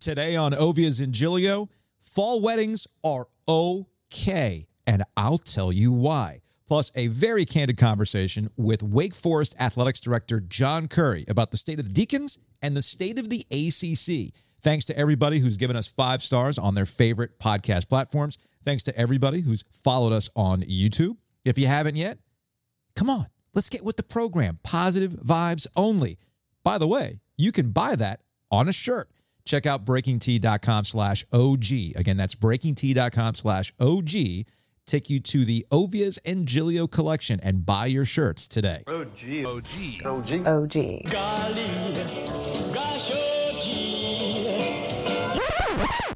[0.00, 6.40] Today on Ovies and Giglio, fall weddings are okay, and I'll tell you why.
[6.66, 11.78] Plus, a very candid conversation with Wake Forest Athletics Director John Currie about the state
[11.78, 14.32] of the Deacons and the state of the ACC.
[14.62, 18.38] Thanks to everybody who's given us five stars on their favorite podcast platforms.
[18.64, 21.18] Thanks to everybody who's followed us on YouTube.
[21.44, 22.16] If you haven't yet,
[22.96, 24.60] come on, let's get with the program.
[24.62, 26.16] Positive vibes only.
[26.64, 29.10] By the way, you can buy that on a shirt.
[29.44, 31.96] Check out breakingt.com slash OG.
[31.96, 34.10] Again, that's breakingt.com slash OG.
[34.86, 38.82] Take you to the Ovies and Giglio collection and buy your shirts today.
[38.88, 39.44] OG.
[39.46, 40.04] OG.
[40.04, 40.46] OG.
[40.46, 40.76] OG.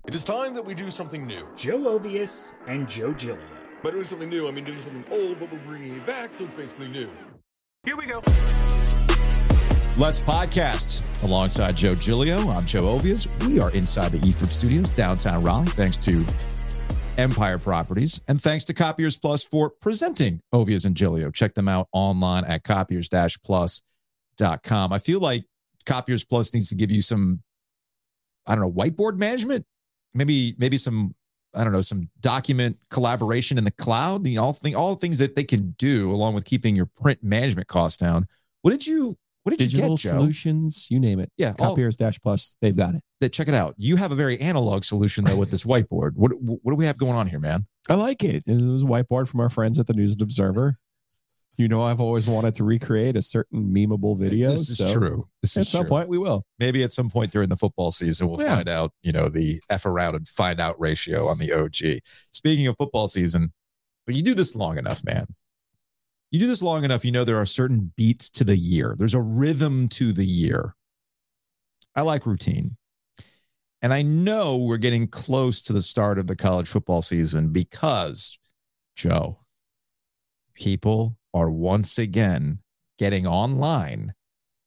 [0.06, 1.46] It is time that we do something new.
[1.56, 3.42] Joe Ovies and Joe Giglio.
[3.82, 6.44] By doing something new, I mean doing something old, but we're bringing it back, so
[6.44, 7.10] it's basically new.
[7.84, 8.22] Here we go.
[9.96, 12.48] Let's podcast alongside Joe Giglio.
[12.48, 13.28] I'm Joe Ovies.
[13.46, 16.26] We are inside the Eford Studios, downtown Raleigh, thanks to
[17.16, 21.30] Empire Properties and thanks to Copiers Plus for presenting Ovies and Giglio.
[21.30, 24.92] Check them out online at copiers-plus.com.
[24.92, 25.44] I feel like
[25.86, 27.40] Copiers Plus needs to give you some,
[28.48, 29.64] I don't know, whiteboard management,
[30.12, 31.14] maybe maybe some,
[31.54, 34.24] I don't know, some document collaboration in the cloud.
[34.24, 37.68] The all thing, all things that they can do along with keeping your print management
[37.68, 38.26] costs down.
[38.62, 39.16] What did you?
[39.44, 40.08] What did digital you get, Joe?
[40.10, 41.30] solutions, you name it.
[41.36, 43.02] Yeah, all- Copiers Dash Plus, they've got it.
[43.20, 43.74] that check it out.
[43.78, 46.12] You have a very analog solution though with this whiteboard.
[46.16, 47.66] What what do we have going on here, man?
[47.88, 48.42] I like it.
[48.46, 50.78] It was a whiteboard from our friends at the News and Observer.
[51.56, 54.50] You know, I've always wanted to recreate a certain memeable video.
[54.50, 55.28] This is so true.
[55.40, 55.88] This At is some true.
[55.90, 56.42] point, we will.
[56.58, 58.56] Maybe at some point during the football season, we'll Yeah.
[58.56, 62.00] find out, you know, the F around and find out ratio on the OG.
[62.32, 63.52] Speaking of football season,
[64.04, 65.26] but you do this long enough, man.
[66.34, 68.96] You do this long enough, you know there are certain beats to the year.
[68.98, 70.74] There's a rhythm to the year.
[71.94, 72.76] I like routine.
[73.82, 78.36] And I know we're getting close to the start of the college football season because,
[78.96, 79.38] Joe,
[80.54, 82.58] people are once again
[82.98, 84.12] getting online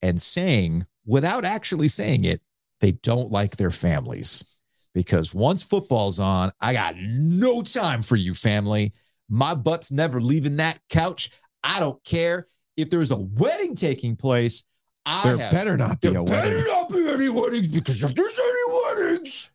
[0.01, 2.39] and saying, without actually saying it,
[2.79, 4.56] they don't like their families.
[4.94, 8.94] Because once football's on, I got no time for you, family.
[9.27, 11.29] My butt's never leaving that couch.
[11.67, 12.47] I don't care
[12.78, 14.63] if there's a wedding taking place.
[15.05, 16.25] I There have- better not be a wedding.
[16.53, 19.51] there better not be any weddings because if there's any weddings,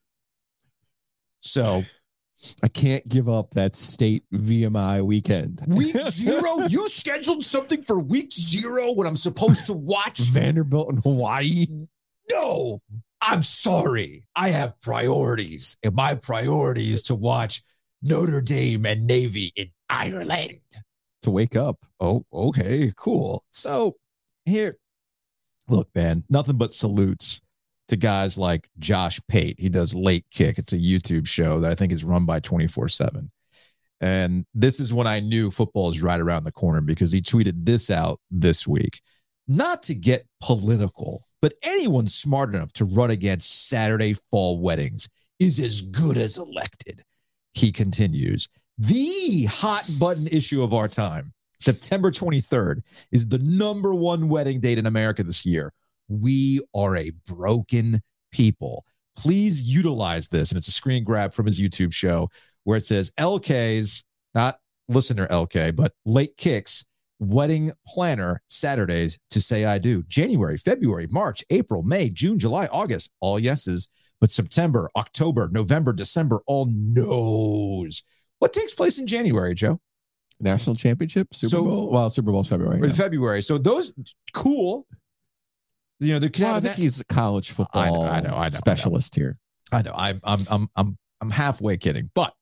[1.41, 1.85] so
[2.63, 5.63] I can't give up that state VMI weekend.
[5.67, 10.97] week zero, you scheduled something for week zero when I'm supposed to watch Vanderbilt in
[10.99, 11.67] Hawaii.
[12.31, 12.81] No,
[13.21, 14.27] I'm sorry.
[14.37, 17.63] I have priorities, and my priority is to watch
[18.03, 20.61] Notre Dame and Navy in Ireland.
[21.23, 21.79] To wake up.
[22.01, 23.45] Oh, okay, cool.
[23.51, 23.97] So
[24.45, 24.77] here,
[25.69, 27.41] look, man, nothing but salutes
[27.89, 29.57] to guys like Josh Pate.
[29.59, 30.59] He does Late Kick.
[30.59, 33.31] It's a YouTube show that I think is run by 24 7.
[34.01, 37.65] And this is when I knew football is right around the corner because he tweeted
[37.65, 39.01] this out this week.
[39.47, 45.09] Not to get political, but anyone smart enough to run against Saturday fall weddings
[45.39, 47.03] is as good as elected.
[47.53, 48.49] He continues.
[48.79, 54.79] The hot button issue of our time, September 23rd, is the number one wedding date
[54.79, 55.73] in America this year.
[56.09, 58.03] We are a broken
[58.33, 58.85] people.
[59.17, 60.51] Please utilize this.
[60.51, 62.31] And it's a screen grab from his YouTube show
[62.65, 64.59] where it says LK's, not
[64.89, 66.85] listener LK, but late kicks,
[67.19, 70.03] wedding planner Saturdays to say I do.
[70.05, 73.89] January, February, March, April, May, June, July, August, all yeses.
[74.21, 78.03] But September, October, November, December, all no's.
[78.43, 79.79] What takes place in January, Joe?
[80.41, 81.91] National championship, Super So- Bowl.
[81.93, 82.81] Well, Super Bowl's February.
[82.81, 82.89] Now.
[82.93, 83.41] February.
[83.41, 83.93] So those
[84.33, 84.85] cool.
[86.01, 88.45] You know, the Well, I think he's a college football I know, I know, I
[88.47, 88.51] know.
[88.51, 89.39] specialist here.
[89.71, 89.95] I know.
[89.97, 92.35] I'm I'm I'm I'm I'm halfway kidding, but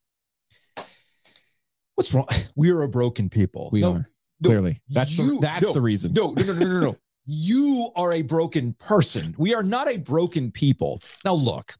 [1.96, 2.26] what's wrong?
[2.56, 3.68] We are a broken people.
[3.70, 4.08] We No, are
[4.40, 4.80] no, clearly.
[4.88, 6.14] That's the, that's no, the reason.
[6.14, 6.96] No, no, no, no, no, no.
[7.26, 9.34] You are a broken person.
[9.36, 11.02] We are not a broken people.
[11.26, 11.74] Now, look,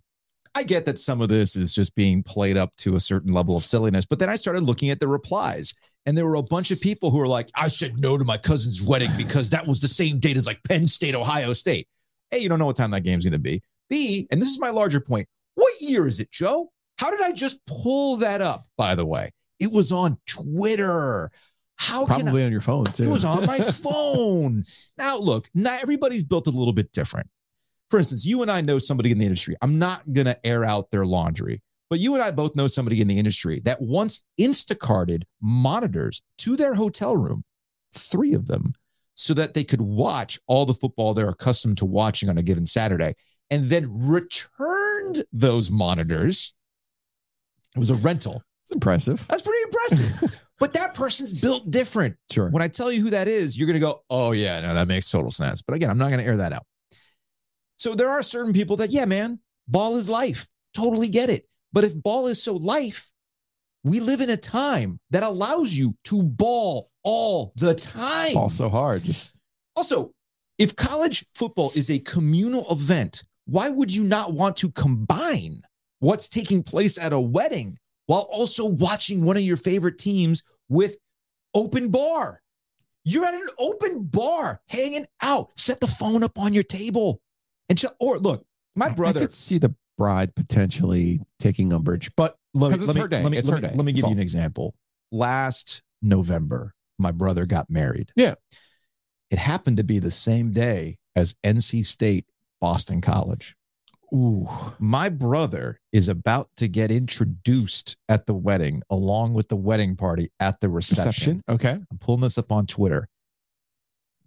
[0.55, 3.57] I get that some of this is just being played up to a certain level
[3.57, 5.75] of silliness, but then I started looking at the replies,
[6.07, 8.37] and there were a bunch of people who were like, I said no to my
[8.37, 11.87] cousin's wedding because that was the same date as like Penn State, Ohio State.
[12.33, 13.63] A, you don't know what time that game's going to be.
[13.89, 16.71] B, and this is my larger point, what year is it, Joe?
[16.99, 19.33] How did I just pull that up, by the way?
[19.59, 21.31] It was on Twitter.
[21.77, 22.23] How can I?
[22.23, 23.05] Probably on your phone too.
[23.05, 24.65] It was on my phone.
[24.99, 27.29] Now, look, not everybody's built a little bit different.
[27.91, 29.57] For instance, you and I know somebody in the industry.
[29.61, 31.61] I'm not going to air out their laundry,
[31.91, 36.57] but you and I both know somebody in the industry that once Instacarted monitors to
[36.57, 37.43] their hotel room,
[37.93, 38.75] three of them,
[39.17, 42.65] so that they could watch all the football they're accustomed to watching on a given
[42.65, 43.15] Saturday
[43.51, 46.55] and then returned those monitors.
[47.75, 48.43] It was a rental.
[48.65, 49.27] It's impressive.
[49.29, 50.47] That's pretty impressive.
[50.61, 52.17] but that person's built different.
[52.31, 52.49] Sure.
[52.51, 54.87] When I tell you who that is, you're going to go, oh, yeah, no, that
[54.87, 55.61] makes total sense.
[55.61, 56.65] But again, I'm not going to air that out.
[57.81, 60.47] So there are certain people that, yeah, man, ball is life.
[60.75, 61.49] Totally get it.
[61.73, 63.11] But if ball is so life,
[63.85, 68.37] we live in a time that allows you to ball all the time.
[68.37, 69.05] Also hard.
[69.05, 69.35] Just
[69.77, 70.13] Also,
[70.59, 75.63] if college football is a communal event, why would you not want to combine
[76.01, 80.99] what's taking place at a wedding while also watching one of your favorite teams with
[81.55, 82.43] open bar?
[83.05, 85.59] You're at an open bar hanging out.
[85.59, 87.23] Set the phone up on your table
[87.71, 88.45] and ch- or look,
[88.77, 92.97] my brother I could see the bride potentially taking umbrage, but let me, it's let
[92.97, 93.23] me, her day.
[93.23, 93.75] let me, It's let her me- day.
[93.77, 94.75] let me give you an example.
[95.13, 98.13] Last November, my brother got married.
[98.17, 98.35] Yeah.
[99.31, 102.27] It happened to be the same day as NC State
[102.61, 103.55] Boston College.
[104.13, 109.97] ooh, My brother is about to get introduced at the wedding along with the wedding
[109.97, 111.07] party at the reception.
[111.07, 111.43] reception.
[111.49, 111.79] Okay.
[111.91, 113.09] I'm pulling this up on Twitter.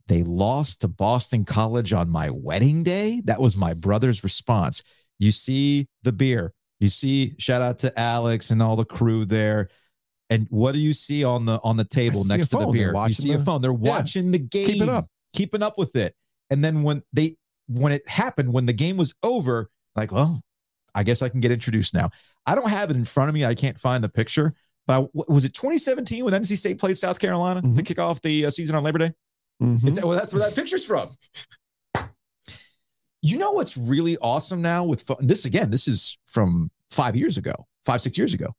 [0.07, 3.21] They lost to Boston College on my wedding day.
[3.25, 4.83] That was my brother's response.
[5.19, 6.53] You see the beer.
[6.79, 9.69] You see, shout out to Alex and all the crew there.
[10.29, 12.93] And what do you see on the on the table next to the beer?
[13.07, 13.61] You see a the- phone.
[13.61, 15.07] They're watching the game, Keep it up.
[15.33, 16.15] keeping up with it.
[16.49, 20.41] And then when they when it happened, when the game was over, like, well,
[20.93, 22.09] I guess I can get introduced now.
[22.45, 23.45] I don't have it in front of me.
[23.45, 24.53] I can't find the picture.
[24.85, 27.85] But I, was it 2017 when NC State played South Carolina to Mhm.
[27.85, 29.13] kick off the uh, season on Labor Day?
[29.63, 29.87] Mhm.
[29.87, 31.09] Is that, well, that's where that picture's from.
[33.21, 35.69] You know what's really awesome now with pho- this again?
[35.69, 38.53] This is from five years ago, five six years ago.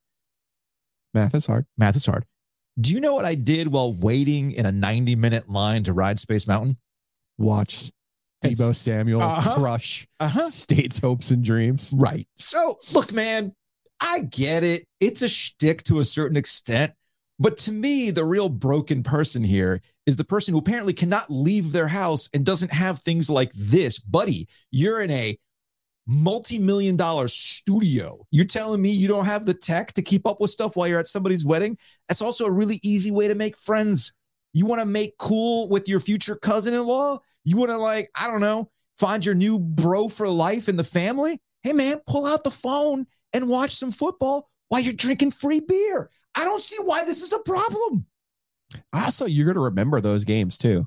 [1.13, 1.67] Math is hard.
[1.77, 2.25] Math is hard.
[2.81, 6.19] Do you know what I did while waiting in a 90 minute line to ride
[6.19, 6.79] Space Mountain?
[7.39, 7.91] Watch
[8.43, 9.55] Deebo Samuel Uh-huh.
[9.57, 11.95] crush Uh State's hopes and dreams.
[11.97, 12.27] Right.
[12.35, 13.55] So, look, man,
[14.01, 14.87] I get it.
[14.99, 16.93] It's a shtick to a certain extent.
[17.39, 21.73] But to me, the real broken person here is the person who apparently cannot leave
[21.73, 23.99] their house and doesn't have things like this.
[23.99, 25.39] Buddy, you're in a
[26.07, 28.27] multi million dollar studio.
[28.31, 30.99] You're telling me you don't have the tech to keep up with stuff while you're
[30.99, 31.79] at somebody's wedding?
[32.09, 34.13] That's also a really easy way to make friends.
[34.53, 37.21] You want to make cool with your future cousin in law?
[37.45, 40.85] You want to, like, I don't know, find your new bro for life in the
[40.85, 41.41] family?
[41.63, 46.11] Hey, man, pull out the phone and watch some football while you're drinking free beer.
[46.37, 48.07] I don't see why this is a problem.
[48.93, 50.87] Also, you're going to remember those games too.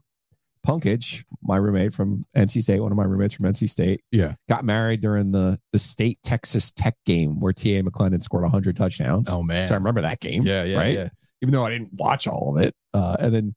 [0.65, 4.33] Punkage, my roommate from NC State, one of my roommates from NC State, Yeah.
[4.49, 9.29] got married during the the state Texas Tech game where TA McLendon scored 100 touchdowns.
[9.31, 9.67] Oh, man.
[9.67, 10.43] So I remember that game.
[10.45, 10.93] Yeah, yeah, right?
[10.93, 11.09] yeah.
[11.41, 12.75] Even though I didn't watch all of it.
[12.93, 13.55] Uh, and then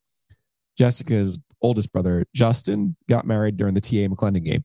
[0.79, 4.63] Jessica's oldest brother, Justin, got married during the TA McLendon game.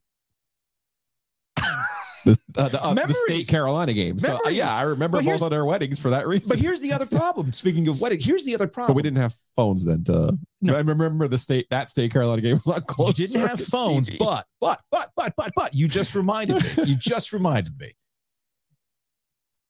[2.26, 4.20] The, uh, the, uh, the state Carolina game.
[4.20, 6.48] So uh, yeah, I remember both of their weddings for that reason.
[6.50, 7.52] But here's the other problem.
[7.52, 8.94] Speaking of wedding, here's the other problem.
[8.94, 10.76] But we didn't have phones then to No.
[10.76, 13.14] I remember the state that state Carolina game was You close.
[13.14, 16.84] didn't have phones, but but but but but but you just reminded me.
[16.86, 17.94] You just reminded me.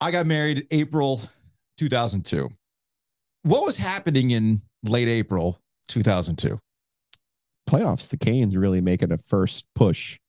[0.01, 1.21] I got married April
[1.77, 2.49] 2002.
[3.43, 5.59] What was happening in late April
[5.89, 6.59] 2002?
[7.67, 10.19] playoffs, the Canes really making a first push.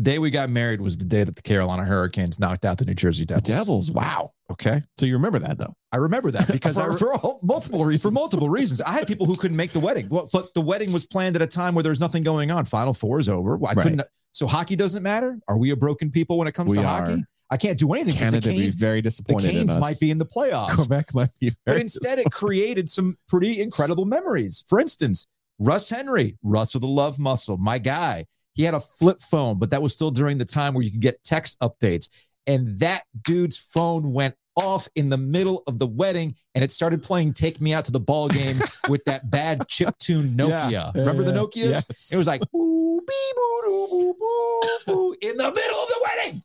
[0.00, 2.92] Day we got married was the day that the Carolina Hurricanes knocked out the New
[2.94, 3.88] Jersey The Devils.
[3.88, 4.32] Devils, wow.
[4.50, 5.74] Okay, So you remember that though?
[5.90, 8.02] I remember that because I for, re- for all- multiple reasons.
[8.02, 8.80] for multiple reasons.
[8.82, 10.08] I had people who couldn't make the wedding.
[10.10, 12.64] Well, but the wedding was planned at a time where there was nothing going on.
[12.66, 13.54] Final four is over.
[13.56, 13.76] I Right.
[13.78, 14.02] couldn't.
[14.32, 15.38] So hockey doesn't matter.
[15.48, 17.06] Are we a broken people when it comes We to are.
[17.06, 17.24] hockey?
[17.50, 18.14] I can't do anything.
[18.14, 20.74] Canada the is Canes, very the disappointed in Canes might be in the playoffs.
[20.74, 24.62] Quebec might be But instead, it created some pretty incredible memories.
[24.68, 25.26] For instance,
[25.58, 28.26] Russ Henry, Russ with the love muscle, my guy.
[28.56, 31.00] He had a flip phone, but that was still during the time where you could
[31.00, 32.08] get text updates.
[32.46, 37.02] And that dude's phone went off in the middle of the wedding and it started
[37.02, 38.56] playing Take Me Out to the Ball Game
[38.88, 40.70] with that bad chip tune Nokia.
[40.70, 41.70] Yeah, Remember the Nokias?
[41.88, 42.10] yes.
[42.12, 46.00] It was like boo, bee, boo, doo, boo, boo, boo, in the middle of the
[46.02, 46.42] wedding.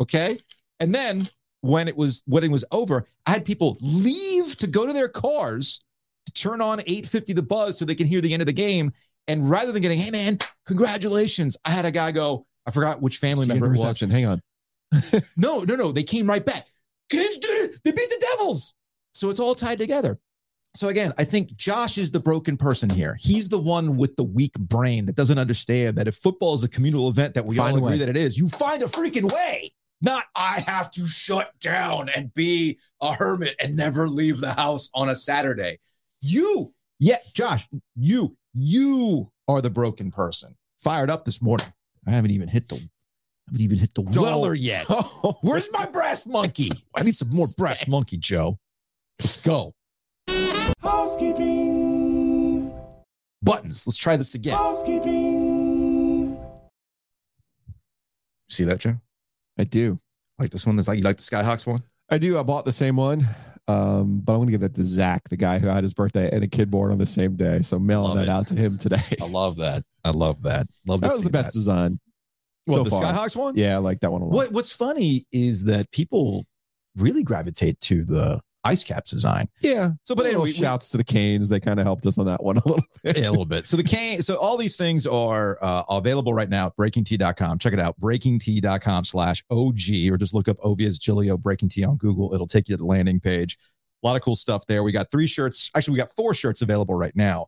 [0.00, 0.38] Okay.
[0.80, 1.28] And then
[1.60, 5.80] when it was wedding was over, I had people leave to go to their cars
[6.26, 8.92] to turn on 850 the buzz so they can hear the end of the game.
[9.28, 13.18] And rather than getting, hey man, congratulations, I had a guy go, I forgot which
[13.18, 13.80] family See member the it was.
[13.80, 14.10] reception.
[14.10, 14.40] Hang on.
[15.36, 15.92] No, no, no.
[15.92, 16.66] They came right back.
[17.10, 17.80] Kids did it.
[17.84, 18.74] They beat the Devils.
[19.12, 20.18] So it's all tied together.
[20.74, 23.16] So again, I think Josh is the broken person here.
[23.20, 26.68] He's the one with the weak brain that doesn't understand that if football is a
[26.68, 29.72] communal event that we Find all agree that it is, you find a freaking way.
[30.00, 34.88] Not I have to shut down and be a hermit and never leave the house
[34.94, 35.80] on a Saturday.
[36.20, 40.56] You, yeah, Josh, you, you are the broken person.
[40.78, 41.66] Fired up this morning.
[42.06, 42.76] I haven't even hit the
[43.46, 44.86] haven't even hit the Don't- weller yet.
[45.42, 46.70] Where's my brass monkey?
[46.94, 48.58] I need some more brass monkey, Joe.
[49.20, 49.74] Let's go.
[50.82, 52.72] Housekeeping.
[53.42, 53.86] Buttons.
[53.86, 54.56] Let's try this again.
[54.56, 56.38] Housekeeping.
[58.48, 58.96] See that, Joe?
[59.58, 59.98] I do.
[60.38, 60.76] Like this one?
[60.76, 61.82] That's like you like the Skyhawks one?
[62.10, 62.38] I do.
[62.38, 63.26] I bought the same one.
[63.68, 66.42] Um, but I'm gonna give that to Zach, the guy who had his birthday and
[66.42, 67.60] a kid born on the same day.
[67.60, 68.28] So mailing that it.
[68.28, 68.96] out to him today.
[69.22, 69.84] I love that.
[70.04, 70.66] I love that.
[70.86, 71.58] Love that to was the best that.
[71.58, 72.00] design.
[72.64, 73.02] What, so the far.
[73.02, 73.56] Skyhawks one?
[73.56, 74.34] Yeah, I like that one a lot.
[74.34, 76.46] What What's funny is that people
[76.96, 79.48] really gravitate to the ice caps design.
[79.60, 79.90] Yeah.
[80.04, 81.48] So, but anyway, we- shouts to the Canes.
[81.48, 83.16] They kind of helped us on that one a little bit.
[83.18, 83.64] yeah, a little bit.
[83.66, 87.58] So the cane, so all these things are uh, available right now at breakingt.com.
[87.58, 91.96] Check it out, breakingt.com slash OG, or just look up Ovies Giglio Breaking Tea on
[91.96, 92.34] Google.
[92.34, 93.56] It'll take you to the landing page.
[94.02, 94.82] A lot of cool stuff there.
[94.82, 95.70] We got three shirts.
[95.76, 97.46] Actually, we got four shirts available right now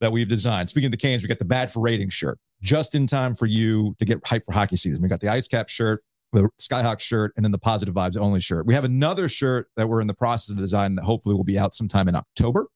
[0.00, 0.68] that we've designed.
[0.70, 3.46] Speaking of the Canes, we got the Bad for Rating shirt, just in time for
[3.46, 5.02] you to get hype for hockey season.
[5.02, 8.40] We got the Ice Cap shirt, the Skyhawk shirt, and then the Positive Vibes Only
[8.40, 8.66] shirt.
[8.66, 11.58] We have another shirt that we're in the process of designing that hopefully will be
[11.58, 12.66] out sometime in October.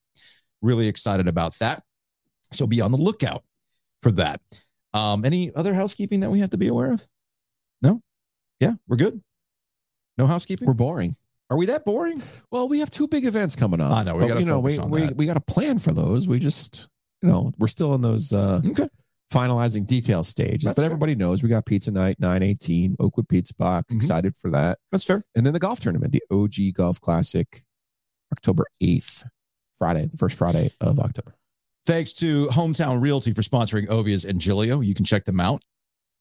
[0.62, 1.82] Really excited about that.
[2.52, 3.44] So be on the lookout
[4.02, 4.40] for that.
[4.92, 7.06] Um, any other housekeeping that we have to be aware of?
[7.82, 8.00] No?
[8.60, 9.20] Yeah, we're good.
[10.16, 10.66] No housekeeping?
[10.66, 11.16] We're boring.
[11.50, 12.22] Are we that boring?
[12.50, 13.92] Well, we have two big events coming up.
[13.92, 16.26] I know, we gotta you know, we we, we got to plan for those.
[16.26, 16.88] We just,
[17.22, 18.88] you know, we're still in those uh Okay.
[19.34, 20.62] Finalizing detail stages.
[20.62, 20.86] That's but fair.
[20.86, 23.92] everybody knows we got pizza night, 918, Oakwood Pizza Box.
[23.92, 23.96] Mhm.
[23.96, 24.78] Excited for that.
[24.92, 25.24] That's fair.
[25.34, 27.64] And then the golf tournament, the OG Golf Classic,
[28.32, 29.24] October 8th,
[29.76, 31.34] Friday, the first Friday of October.
[31.84, 34.80] Thanks to Hometown Realty for sponsoring Ovies and Giglio.
[34.80, 35.62] You can check them out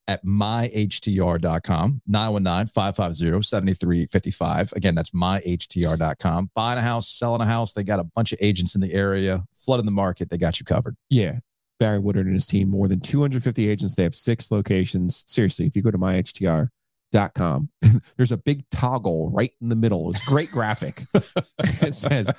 [0.06, 4.72] at myhtr.com, 919-550-7355.
[4.72, 6.50] Again, that's myhtr.com.
[6.54, 7.72] Buying a house, selling a house.
[7.72, 10.30] They got a bunch of agents in the area, flooding the market.
[10.30, 10.96] They got you covered.
[11.08, 11.38] Yeah.
[11.78, 13.94] Barry Woodard and his team, more than 250 agents.
[13.94, 15.24] They have six locations.
[15.26, 17.68] Seriously, if you go to myhtr.com,
[18.16, 20.10] there's a big toggle right in the middle.
[20.10, 20.94] It's a great graphic.
[21.58, 22.30] it says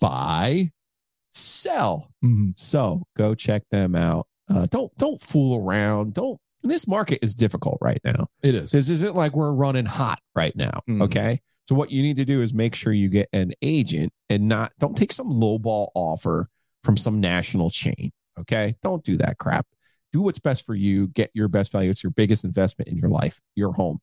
[0.00, 0.70] buy,
[1.32, 2.10] sell.
[2.54, 4.26] So go check them out.
[4.50, 6.14] Uh, don't don't fool around.
[6.14, 6.38] Don't.
[6.64, 8.28] This market is difficult right now.
[8.42, 8.72] It is.
[8.72, 10.80] This isn't like we're running hot right now.
[10.88, 11.02] Mhm.
[11.02, 11.40] Okay.
[11.66, 14.72] So what you need to do is make sure you get an agent and not
[14.78, 16.48] don't take some lowball offer
[16.82, 18.10] from some national chain.
[18.40, 18.76] Okay.
[18.82, 19.66] Don't do that crap.
[20.12, 21.08] Do what's best for you.
[21.08, 21.90] Get your best value.
[21.90, 23.98] It's your biggest investment in your life, your home.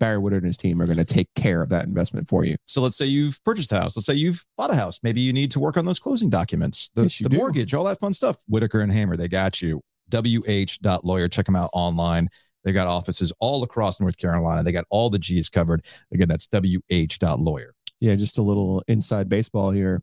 [0.00, 2.56] Barry Woodard and his team are going to take care of that investment for you.
[2.66, 3.96] So let's say you've purchased a house.
[3.96, 4.98] Let's say you've bought a house.
[5.02, 8.00] Maybe you need to work on those closing documents, the, Yes, the mortgage, all that
[8.00, 8.38] fun stuff.
[8.48, 9.82] Whitaker and Hamer, they got you.
[10.10, 11.28] WH.lawyer.
[11.28, 12.28] Check them out online.
[12.64, 14.62] They got offices all across North Carolina.
[14.62, 15.84] They got all the G's covered.
[16.12, 17.74] Again, that's WH.lawyer.
[18.00, 20.02] Yeah, just a little inside baseball here.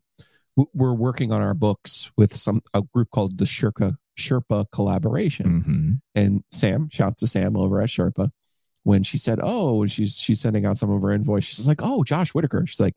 [0.56, 5.46] We're working on our books with some a group called the Sherpa Sherpa Collaboration.
[5.46, 5.92] Mm-hmm.
[6.14, 8.30] and Sam, shout to Sam over at Sherpa,
[8.82, 11.44] when she said, "Oh," she's she's sending out some of her invoice.
[11.44, 12.94] She's like, "Oh, Josh Whitaker." She's like,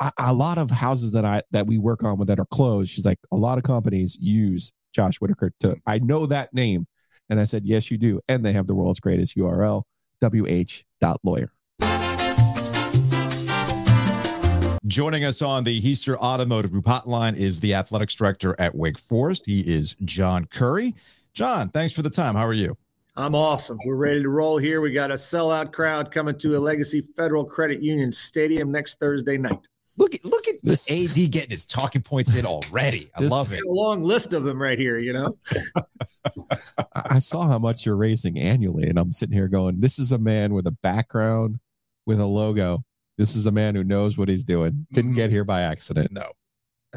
[0.00, 2.90] a, "A lot of houses that I that we work on with that are closed."
[2.90, 5.76] She's like, "A lot of companies use Josh Whitaker to.
[5.86, 6.86] I know that name."
[7.30, 9.84] And I said, "Yes, you do." And they have the world's greatest URL,
[10.20, 11.52] wh.lawyer.
[14.86, 19.46] Joining us on the Heister Automotive Group hotline is the athletics director at Wake Forest.
[19.46, 20.94] He is John Currie.
[21.34, 22.34] John, thanks for the time.
[22.34, 22.76] How are you?
[23.14, 23.78] I'm awesome.
[23.86, 24.80] We're ready to roll here.
[24.80, 29.36] We got a sellout crowd coming to a Legacy Federal Credit Union Stadium next Thursday
[29.36, 29.68] night.
[29.98, 33.08] Look at look at This- this AD getting his talking points in already.
[33.14, 33.62] I This- love it.
[33.62, 35.36] A long list of them right here, you know.
[36.46, 36.56] I
[36.94, 40.18] I saw how much you're raising annually, and I'm sitting here going, "This is a
[40.18, 41.60] man with a background,
[42.06, 42.84] with a logo.
[43.18, 44.86] This is a man who knows what he's doing.
[44.92, 46.32] Didn't get here by accident." No.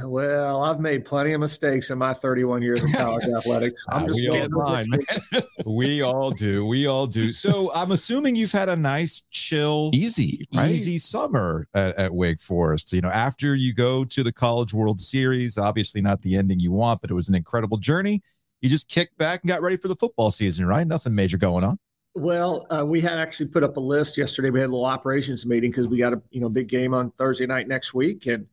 [0.04, 3.86] Well, I've made plenty of mistakes in my 31 years of college athletics.
[3.90, 6.66] I'm Ah, just we all- with this- we all do.
[6.66, 7.32] We all do.
[7.32, 10.70] So I'm assuming you've had a nice, chill, Easy, right?
[10.70, 12.92] easy summer at, at Wake Forest.
[12.92, 16.74] You know, after you go to the College World Series, obviously not the ending you
[16.74, 18.22] want, but it was an incredible journey.
[18.62, 20.86] You just kicked back and got ready for the football season, right?
[20.86, 21.80] Nothing major going on.
[22.16, 24.50] Well, uh, we had actually put up a list yesterday.
[24.50, 27.12] We had a little operations meeting because we got a you know big game on
[27.12, 28.48] Thursday night next week, and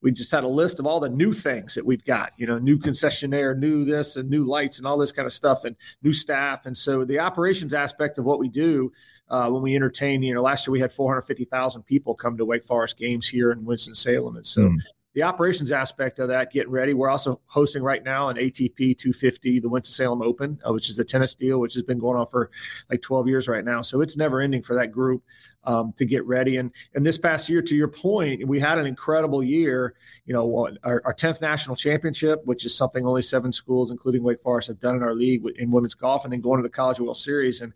[0.00, 2.32] we just had a list of all the new things that we've got.
[2.36, 5.64] You know, new concessionaire, new this, and new lights, and all this kind of stuff,
[5.64, 6.64] and new staff.
[6.64, 8.92] And so the operations aspect of what we do
[9.28, 12.64] uh, when we entertain, you know, last year we had 450,000 people come to Wake
[12.64, 14.76] Forest games here in Winston Salem, and so Mm.
[15.18, 16.94] The operations aspect of that, getting ready.
[16.94, 20.96] We're also hosting right now an ATP 250, the Winston Salem Open, uh, which is
[21.00, 22.52] a tennis deal, which has been going on for
[22.88, 23.80] like 12 years right now.
[23.80, 25.24] So it's never ending for that group
[25.64, 26.56] um, to get ready.
[26.56, 29.96] And and this past year, to your point, we had an incredible year.
[30.24, 34.40] You know, our, our 10th national championship, which is something only seven schools, including Wake
[34.40, 37.00] Forest, have done in our league in women's golf, and then going to the College
[37.00, 37.60] World Series.
[37.60, 37.72] And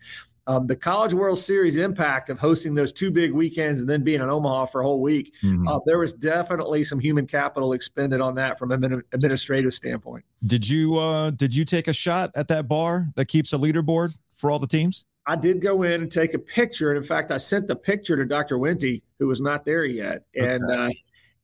[0.46, 4.20] um, the College World Series impact of hosting those two big weekends and then being
[4.20, 5.68] in Omaha for a whole week, Mhm.
[5.68, 10.24] uh, there was definitely some human capital expended on that from an administrative standpoint.
[10.44, 14.18] Did you uh did you take a shot at that bar that keeps a leaderboard
[14.34, 15.04] for all the teams?
[15.24, 18.16] I did go in and take a picture, and in fact, I sent the picture
[18.16, 18.58] to Dr.
[18.58, 20.88] Wente, who was not there yet, and uh,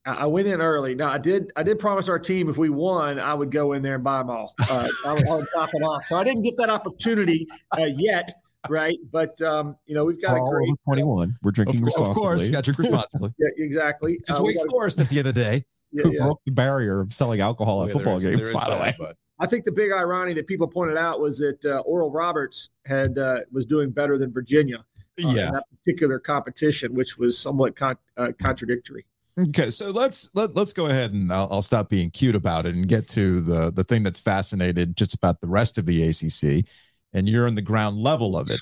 [0.04, 0.94] I I went in early.
[0.96, 3.82] Now, I did I did promise our team if we won, I would go in
[3.82, 4.54] there and buy them all.
[4.70, 6.04] Uh, I, would, I would top it off.
[6.06, 7.46] So I didn't get that opportunity
[7.78, 8.32] uh, yet,
[8.70, 8.98] right?
[9.10, 10.68] But um, you know, we've got a All great.
[10.68, 11.36] over 21.
[11.42, 12.14] We're Of, drinking cour- of responsibly.
[12.22, 13.34] course, got to drink responsibly.
[13.38, 14.14] Yeah, exactly.
[14.14, 15.64] It's Uh, we Wake got a- Forest at the end of the day.
[15.92, 16.22] yeah, Who yeah.
[16.24, 18.70] broke the barrier of selling alcohol at Yeah, football there is- games, there is by
[18.76, 18.94] the way.
[18.98, 22.70] but- I think the big irony that people pointed out was that uh, Oral Roberts
[22.86, 24.84] had uh, was doing better than Virginia
[25.24, 29.06] uh, in that particular competition, which was somewhat con- uh, contradictory.
[29.50, 32.74] Okay, so let's let, let's go ahead and I'll, I'll stop being cute about it
[32.74, 36.66] and get to the the thing that's fascinated just about the rest of the ACC,
[37.12, 38.60] and you're in the ground level of it.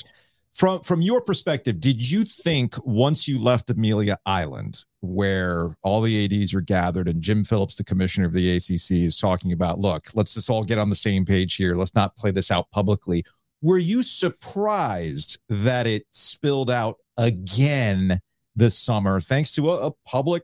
[0.52, 6.24] From from your perspective, did you think once you left Amelia Island, where all the
[6.24, 10.06] ads are gathered and Jim Phillips, the commissioner of the ACC, is talking about, look,
[10.14, 11.74] let's just all get on the same page here.
[11.74, 13.24] Let's not play this out publicly.
[13.60, 18.20] Were you surprised that it spilled out again
[18.56, 20.42] this summer, thanks to a, a public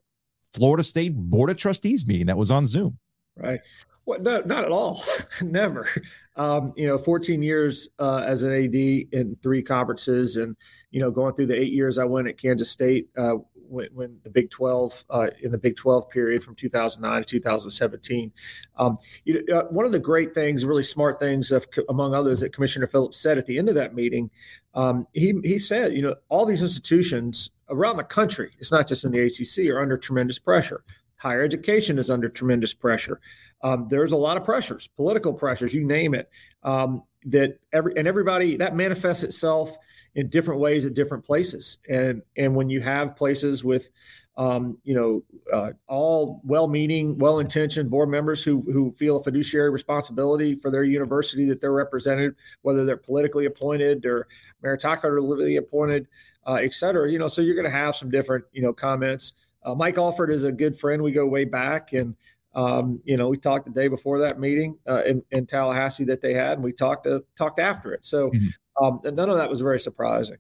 [0.54, 2.98] Florida State Board of Trustees meeting that was on Zoom.
[3.36, 3.60] Right.
[4.04, 5.02] Well, no, not at all.
[5.42, 5.88] Never.
[6.36, 10.56] Um, you know, 14 years uh, as an AD in three conferences, and
[10.90, 14.18] you know, going through the eight years I went at Kansas State uh, when, when
[14.22, 18.32] the Big 12 uh, in the Big 12 period from 2009 to 2017.
[18.76, 22.52] Um, you uh, one of the great things, really smart things, of, among others, that
[22.52, 24.30] Commissioner Phillips said at the end of that meeting,
[24.74, 29.04] um, he he said, you know, all these institutions around the country, it's not just
[29.04, 30.82] in the ACC, are under tremendous pressure.
[31.18, 33.20] Higher education is under tremendous pressure.
[33.62, 36.28] Um, there's a lot of pressures, political pressures, you name it.
[36.62, 39.76] Um, that every and everybody that manifests itself
[40.14, 41.78] in different ways at different places.
[41.88, 43.90] And and when you have places with,
[44.36, 50.56] um, you know, uh, all well-meaning, well-intentioned board members who who feel a fiduciary responsibility
[50.56, 54.26] for their university that they're represented, whether they're politically appointed or
[54.64, 56.08] meritocratically appointed,
[56.46, 57.08] uh, et cetera.
[57.08, 59.34] You know, so you're going to have some different, you know, comments.
[59.64, 61.02] Uh, Mike Alford is a good friend.
[61.02, 62.16] We go way back, and
[62.54, 66.20] um, you know, we talked the day before that meeting uh, in, in Tallahassee that
[66.20, 68.04] they had, and we talked uh, talked after it.
[68.04, 68.48] So Mhm.
[68.82, 70.36] um, none of that was very surprising.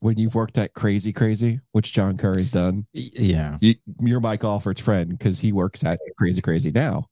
[0.00, 3.56] When you've worked at Crazy Crazy, which John Currie's done, Yeah.
[3.60, 7.06] you, you're Mike Alford's friend because he works at Crazy Crazy now,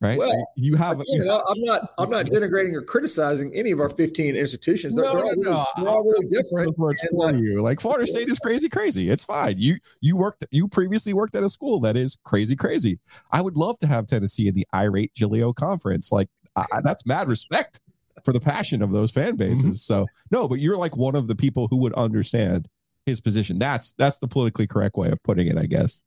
[0.00, 0.20] right?
[0.20, 3.88] So you have, You know, I'm not I'm not denigrating or criticizing any of our
[3.88, 4.94] 15 institutions.
[4.94, 5.66] They're, No, they're no, all, really, no.
[5.76, 6.76] they're all really different.
[6.76, 7.62] For uh, you.
[7.62, 9.10] Like Florida State is crazy, crazy.
[9.10, 9.58] It's fine.
[9.58, 12.98] You you worked you previously worked at a school that is crazy, crazy.
[13.30, 16.12] I would love to have Tennessee in the irate Giglio conference.
[16.12, 17.80] Like I, that's mad respect
[18.24, 19.82] for the passion of those fan bases.
[19.82, 22.68] So no, but you're like one of the people who would understand
[23.06, 23.58] his position.
[23.58, 26.02] That's that's the politically correct way of putting it, I guess.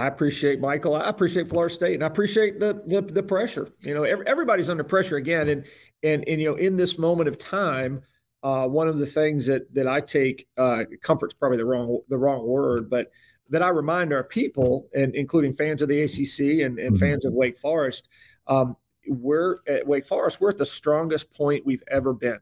[0.00, 0.94] I appreciate Michael.
[0.94, 3.68] I appreciate Florida State, and I appreciate the the, the pressure.
[3.80, 5.66] You know, every, everybody's under pressure again, and
[6.02, 8.02] and and you know, in this moment of time,
[8.42, 12.18] uh, one of the things that that I take uh, comfort's probably the wrong the
[12.18, 13.10] wrong word, but
[13.50, 17.00] that I remind our people, and including fans of the ACC and, and Mhm.
[17.00, 18.08] fans of Wake Forest,
[18.46, 18.76] um,
[19.08, 20.40] we're at Wake Forest.
[20.40, 22.38] We're at the strongest point we've ever been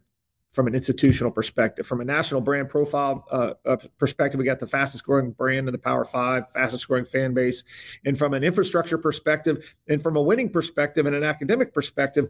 [0.52, 1.87] from an institutional perspective.
[1.87, 5.72] From a national brand profile uh, uh, perspective, we got the fastest growing brand in
[5.72, 7.64] the Power Five, fastest growing fan base.
[8.04, 12.28] And from an infrastructure perspective, and from a winning perspective and an academic perspective,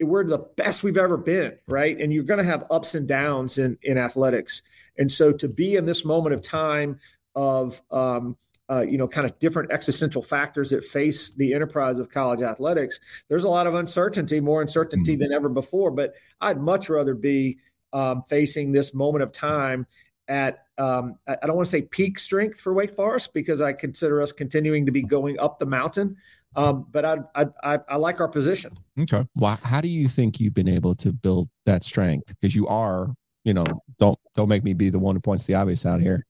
[0.00, 1.98] we're the best we've ever been, right?
[1.98, 4.62] And you're going to have ups and downs in, in athletics.
[4.98, 6.98] And so to be in this moment of time
[7.34, 8.36] of, um,
[8.70, 12.98] uh, you know, kind of different existential factors that face the enterprise of college athletics,
[13.28, 15.90] there's a lot of uncertainty, more uncertainty than ever before.
[15.90, 17.58] But I'd much rather be
[17.92, 19.86] um, facing this moment of time
[20.28, 23.72] at um, I I don't want to say peak strength for Wake Forest because I
[23.72, 26.16] consider us continuing to be going up the mountain.
[26.56, 28.72] Um, but I, I I I like our position.
[28.98, 29.26] Okay.
[29.34, 32.28] Why how do you think you've been able to build that strength?
[32.28, 33.66] Because you are, you know,
[33.98, 36.24] don't don't make me be the one who points the obvious out here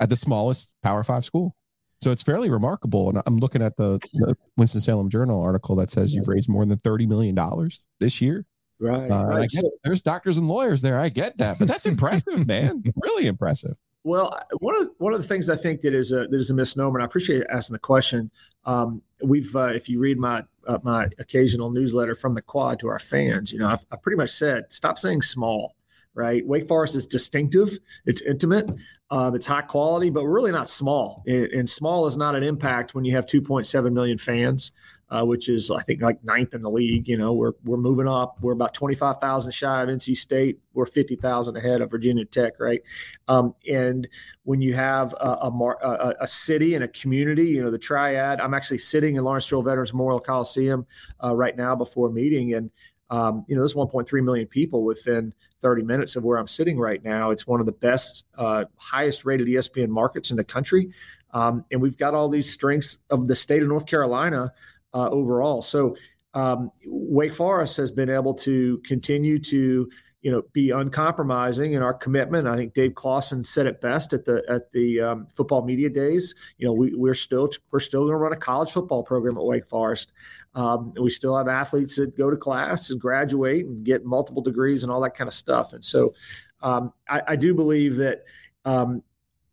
[0.00, 1.54] at the smallest Power Five school.
[2.00, 3.08] So it's fairly remarkable.
[3.08, 6.66] And I'm looking at the, the Winston Salem Journal article that says you've raised more
[6.66, 8.44] than thirty million dollars this year.
[8.80, 9.10] Right.
[9.10, 10.98] Uh, I get, there's doctors and lawyers there.
[10.98, 12.82] I get that, but that's impressive, man.
[12.96, 13.76] Really impressive.
[14.02, 16.54] Well, one of one of the things I think that is a that is a
[16.54, 18.30] misnomer, and I appreciate you asking the question.
[18.66, 22.88] Um, we've, uh, if you read my uh, my occasional newsletter from the Quad to
[22.88, 25.74] our fans, you know, I've, I pretty much said stop saying small.
[26.16, 27.76] Right, Wake Forest is distinctive.
[28.06, 28.70] It's intimate.
[29.10, 31.24] Um, it's high quality, but really not small.
[31.26, 34.70] And, and small is not an impact when you have 2.7 million fans.
[35.10, 37.06] uh, which is I think like ninth in the league.
[37.06, 38.38] You know, we're we're moving up.
[38.40, 40.58] We're about twenty five thousand shy of NC State.
[40.72, 42.82] We're fifty thousand ahead of Virginia Tech, right?
[43.28, 44.08] Um, and
[44.44, 48.40] when you have a, a, a, a, city and a community, you know, the triad.
[48.40, 50.86] I'm actually sitting in Lawrence Joel Veterans Memorial Coliseum
[51.22, 52.70] uh, right now before meeting, and
[53.10, 55.32] um, you know, there's 1.3 million people within
[55.64, 57.30] 30 minutes of where I'm sitting right now.
[57.30, 60.90] It's one of the best, uh, highest rated ESPN markets in the country.
[61.32, 64.52] Um, and we've got all these strengths of the state of North Carolina
[64.92, 65.62] uh, overall.
[65.62, 65.96] So
[66.34, 69.88] um, Wake Forest has been able to continue to
[70.24, 72.48] you know be uncompromising in our commitment.
[72.48, 76.34] I think Dave Clawson said it best at the at the um, football media days.
[76.56, 79.44] You know we we're still we're still going to run a college football program at
[79.44, 80.12] Wake Forest.
[80.54, 84.82] Um, we still have athletes that go to class and graduate and get multiple degrees
[84.82, 85.74] and all that kind of stuff.
[85.74, 86.14] And so
[86.62, 88.22] um, I, I, do believe that
[88.64, 89.02] um,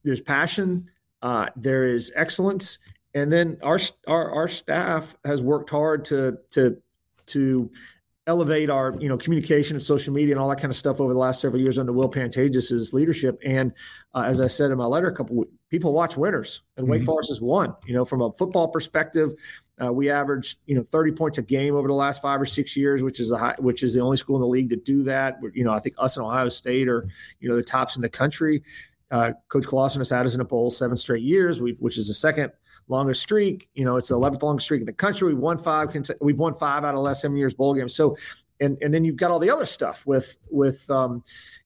[0.03, 0.89] there's passion,
[1.21, 2.79] uh, there is excellence,
[3.13, 6.77] and then our our our staff has worked hard to to
[7.25, 7.69] to
[8.27, 11.12] elevate our you know communication and social media and all that kind of stuff over
[11.12, 13.39] the last several years under Will Pantagis's leadership.
[13.43, 13.73] And
[14.13, 17.07] uh, as I said in my letter, a couple people watch winners, and Wake mm-hmm.
[17.07, 17.75] Forest has won.
[17.86, 19.31] You know, from a football perspective,
[19.84, 22.77] uh, we averaged you know 30 points a game over the last five or six
[22.77, 25.03] years, which is a high, which is the only school in the league to do
[25.03, 25.39] that.
[25.53, 27.07] You know, I think us and Ohio State are
[27.39, 28.63] you know the tops in the country.
[29.10, 32.13] Uh, Coach has had us in a bowl seven straight years, we, which is the
[32.13, 32.53] second
[32.91, 33.67] longest streak.
[33.73, 35.30] You know, it's the 11th longest streak in the country.
[35.30, 35.95] We've won five.
[36.19, 37.95] We've won five out of the last seven years bowl games.
[37.95, 38.17] So,
[38.60, 41.23] and and then you've got all the other stuff with with um,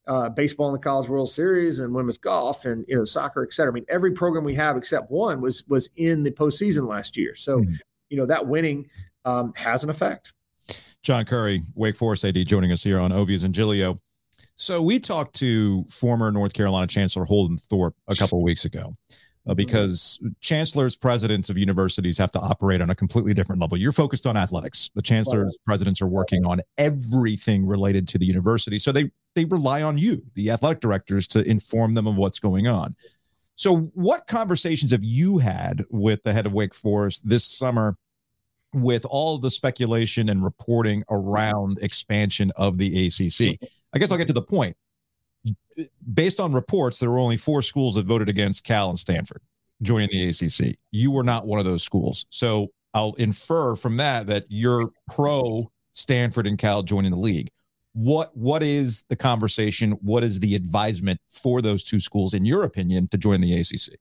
[0.08, 3.54] uh, baseball in the College World Series and women's golf and you know soccer, et
[3.54, 3.72] cetera.
[3.72, 7.36] I mean, every program we have except one was was in the postseason last year.
[7.36, 7.74] So, mm-hmm.
[8.10, 8.90] you know, that winning
[9.26, 10.34] um, has an effect.
[11.04, 13.98] John Currie, Wake Forest AD, joining us here on Ovies and Giglio.
[14.56, 18.96] So we talked to former North Carolina Chancellor Holden Thorpe a couple of weeks ago,
[19.48, 23.78] uh, because chancellors, presidents of universities have to operate on a completely different level.
[23.78, 24.90] You're focused on athletics.
[24.96, 28.80] The chancellors, presidents are working on everything related to the university.
[28.80, 32.68] So they they rely on you, the athletic directors, to inform them of what's going
[32.68, 32.96] on.
[33.56, 37.98] So, what conversations have you had with the head of Wake Forest this summer
[38.74, 43.60] with all the speculation and reporting around expansion of the ACC?
[43.94, 44.76] I guess I'll get to the point
[46.14, 49.42] based on reports, there were only four schools that voted against Cal and Stanford
[49.82, 50.78] joining the ACC.
[50.92, 52.26] You were not one of those schools.
[52.30, 57.50] So I'll infer from that that you're pro Stanford and Cal joining the league.
[57.94, 59.92] What what is the conversation?
[60.02, 63.98] What is the advisement for those two schools, in your opinion, to join the ACC?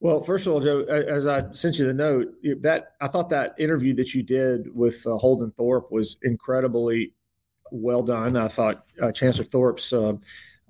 [0.00, 3.54] Well, first of all, Joe, as I sent you the note, that I thought that
[3.58, 7.12] interview that you did with uh, Holden Thorpe was incredibly
[7.70, 8.36] well done.
[8.36, 10.14] I thought uh, Chancellor Thorpe's uh,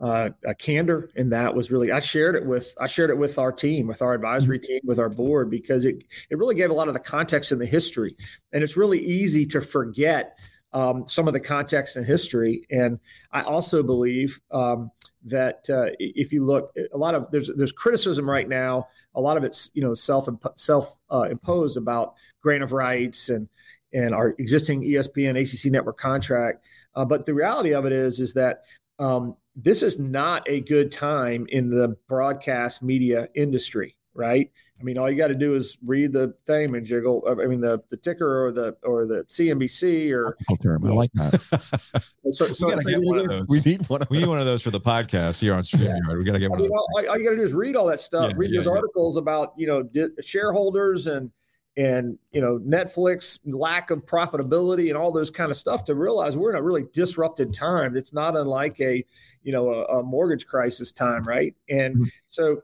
[0.01, 3.39] uh, a candor in that was really I shared it with I shared it with
[3.39, 6.75] our team, with our advisory team, with our board because it it really gave a
[6.75, 8.15] lot of the context and the history,
[8.53, 10.39] and it's really easy to forget
[10.73, 12.67] um, some of the context and history.
[12.71, 13.01] And
[13.33, 14.91] I also believe um,
[15.25, 18.89] that uh, if you look, a lot of there's there's criticism right now.
[19.15, 23.49] A lot of it's you know self self uh, imposed about grant of rights and
[23.95, 26.67] and our existing ESPN ACC network contract.
[26.95, 28.63] Uh, but the reality of it is is that
[28.99, 34.51] um, this is not a good time in the broadcast media industry, right?
[34.79, 37.25] I mean, all you got to do is read the thing and jiggle.
[37.27, 40.37] I mean, the the ticker or the or the CNBC or.
[40.63, 40.85] term.
[40.85, 42.05] I like that.
[42.29, 43.47] so, so we, get one of those.
[43.49, 44.03] we need one.
[44.03, 46.01] Of we need one of those for the podcast here on StreamYard.
[46.07, 46.15] Yeah.
[46.15, 46.61] We got to get one.
[46.61, 48.33] I mean, all, all, you got to do is read all that stuff.
[48.33, 51.31] Yeah, read yeah, those articles about you know di- shareholders and
[51.77, 56.37] and you know Netflix lack of profitability and all those kind of stuff to realize
[56.37, 57.97] we're in a really disrupted time.
[57.97, 59.05] It's not unlike a
[59.43, 61.55] you know a, a mortgage crisis time, right?
[61.69, 62.05] And mm-hmm.
[62.27, 62.63] so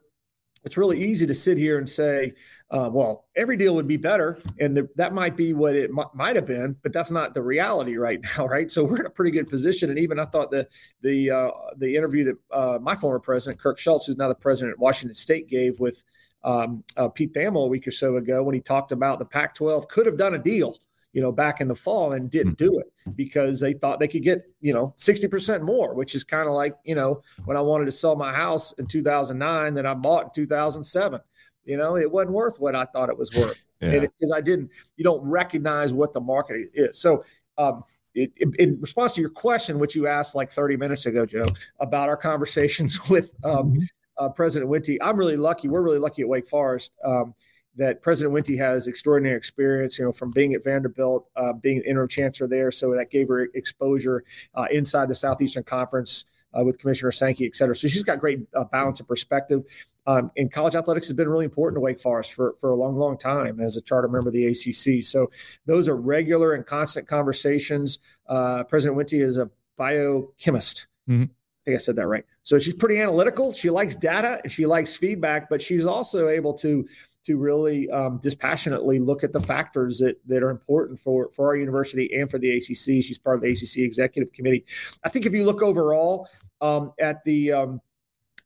[0.64, 2.35] it's really easy to sit here and say,
[2.70, 6.07] uh, well, every deal would be better, and the, that might be what it m-
[6.14, 8.70] might have been, but that's not the reality right now, right?
[8.70, 9.90] So we're in a pretty good position.
[9.90, 10.66] And even I thought the
[11.03, 14.72] the uh, the interview that uh, my former president Kirk Schulz who's now the president
[14.72, 16.05] at Washington State, gave with
[16.44, 19.55] um, uh, Pete Thamel a week or so ago when he talked about the Pac
[19.55, 20.76] 12 could have done a deal,
[21.12, 24.22] you know, back in the fall and didn't do it because they thought they could
[24.22, 27.85] get, you know, 60% more, which is kind of like, you know, when I wanted
[27.87, 31.20] to sell my house in 2009 that I bought in 2007.
[31.64, 34.37] You know, it wasn't worth what I thought it was worth because yeah.
[34.37, 36.98] I didn't, you don't recognize what the market is.
[36.98, 37.24] So,
[37.57, 41.46] um, it, in response to your question, which you asked like 30 minutes ago, Joe,
[41.78, 43.85] about our conversations with um, mm-hmm
[44.22, 44.98] uh, President Wente.
[45.00, 45.68] I'm really lucky.
[45.68, 47.35] We're really lucky at Wake Forest um,
[47.76, 49.98] that President Wente has extraordinary experience.
[49.98, 53.28] You know, from being at Vanderbilt, uh, being an interim chancellor there, so that gave
[53.28, 56.24] her exposure uh, inside the Southeastern Conference.
[56.54, 57.74] Uh, with Commissioner Sankey, et cetera.
[57.74, 59.62] So she's got great uh, balance of perspective.
[60.06, 62.94] Um, and college athletics has been really important to Wake Forest for, for a long,
[62.94, 65.02] long time as a charter member of the ACC.
[65.02, 65.30] So
[65.64, 68.00] those are regular and constant conversations.
[68.28, 70.88] Uh, President Wente is a biochemist.
[71.08, 71.30] Mhm.
[71.62, 72.25] I think I said that right.
[72.42, 73.53] So she's pretty analytical.
[73.53, 76.87] She likes data she likes feedback, but she's also able to
[77.25, 81.57] to really um, dispassionately look at the factors that, that are important for, for our
[81.57, 83.01] university and for the ACC.
[83.01, 84.64] She's part of the ACC executive committee.
[85.05, 86.29] I think if you look overall
[86.61, 87.81] um, at the um,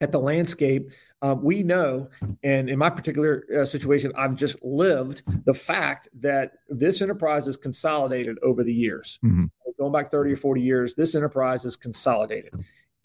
[0.03, 0.91] at the landscape,
[1.23, 2.11] um, we know,
[2.43, 7.57] and in my particular uh, situation, I've just lived the fact that this enterprise is
[7.57, 9.19] consolidated over the years.
[9.25, 9.51] Mhm.
[9.79, 12.53] Going back 30 or 40 years, this enterprise is consolidated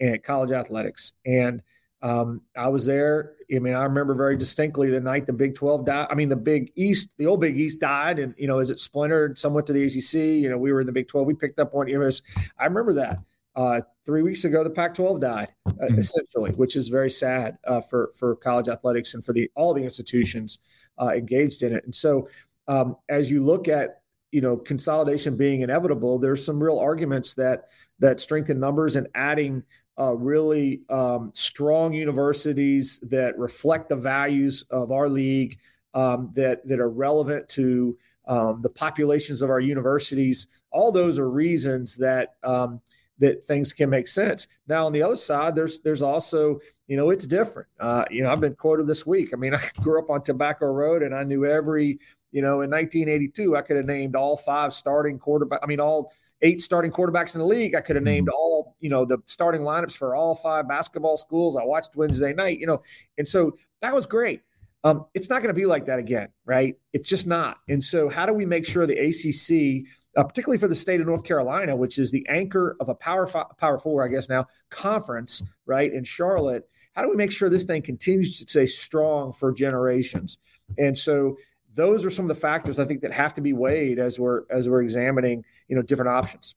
[0.02, 1.12] and college athletics.
[1.24, 1.62] And
[2.02, 3.34] um, I was there.
[3.54, 6.08] I mean, I remember very distinctly the night the Big 12 died.
[6.10, 8.80] I mean, the Big East, the old Big East died, and you know, as it
[8.80, 11.26] splintered somewhat to the ACC, you know, we were in the Big 12.
[11.26, 11.86] We picked up one.
[11.86, 12.10] You know,
[12.58, 13.20] I remember that.
[13.54, 15.98] Uh, three weeks ago, the Pac-12 died, uh, Mhm.
[15.98, 19.84] essentially, which is very sad uh, for for college athletics and for the all the
[19.84, 20.58] institutions
[21.00, 21.84] uh, engaged in it.
[21.84, 22.28] And so,
[22.66, 24.00] um, as you look at
[24.32, 29.62] you know consolidation being inevitable, there's some real arguments that that strengthen numbers and adding
[29.98, 35.58] uh, really um, strong universities that reflect the values of our league
[35.94, 40.46] um, that that are relevant to um, the populations of our universities.
[40.70, 42.80] All those are reasons that um,
[43.18, 44.48] that things can make sense.
[44.66, 47.68] Now, on the other side, there's there's also you know it's different.
[47.78, 49.30] Uh, you know, I've been quoted this week.
[49.32, 51.98] I mean, I grew up on Tobacco Road, and I knew every
[52.30, 55.60] you know in 1982 I could have named all five starting quarterback.
[55.62, 57.74] I mean, all eight starting quarterbacks in the league.
[57.74, 61.56] I could have named all, you know, the starting lineups for all five basketball schools.
[61.56, 62.82] I watched Wednesday night, you know,
[63.16, 64.42] and so that was great.
[64.84, 66.74] Um, it's not going to be like that again, right?
[66.92, 67.58] It's just not.
[67.68, 71.06] And so, how do we make sure the ACC, uh, particularly for the state of
[71.06, 74.46] North Carolina, which is the anchor of a power fi- power four, I guess now
[74.70, 79.32] conference, right in Charlotte, how do we make sure this thing continues to stay strong
[79.32, 80.38] for generations?
[80.78, 81.36] And so,
[81.74, 84.42] those are some of the factors I think that have to be weighed as we're
[84.50, 86.54] as we're examining, you know, different options.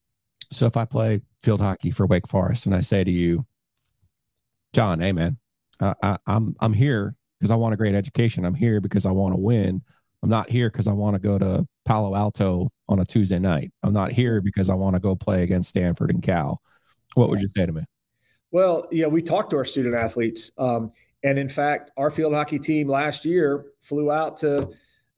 [0.51, 3.45] So if I play field hockey for Wake Forest and I say to you,
[4.73, 5.37] John, hey man,
[5.79, 8.45] I, I, I'm I'm here because I want a great education.
[8.45, 9.81] I'm here because I want to win.
[10.23, 13.71] I'm not here because I want to go to Palo Alto on a Tuesday night.
[13.83, 16.61] I'm not here because I want to go play against Stanford and Cal.
[17.13, 17.83] What would you say to me?
[18.51, 20.91] Well, yeah, we talked to our student athletes, um,
[21.23, 24.69] and in fact, our field hockey team last year flew out to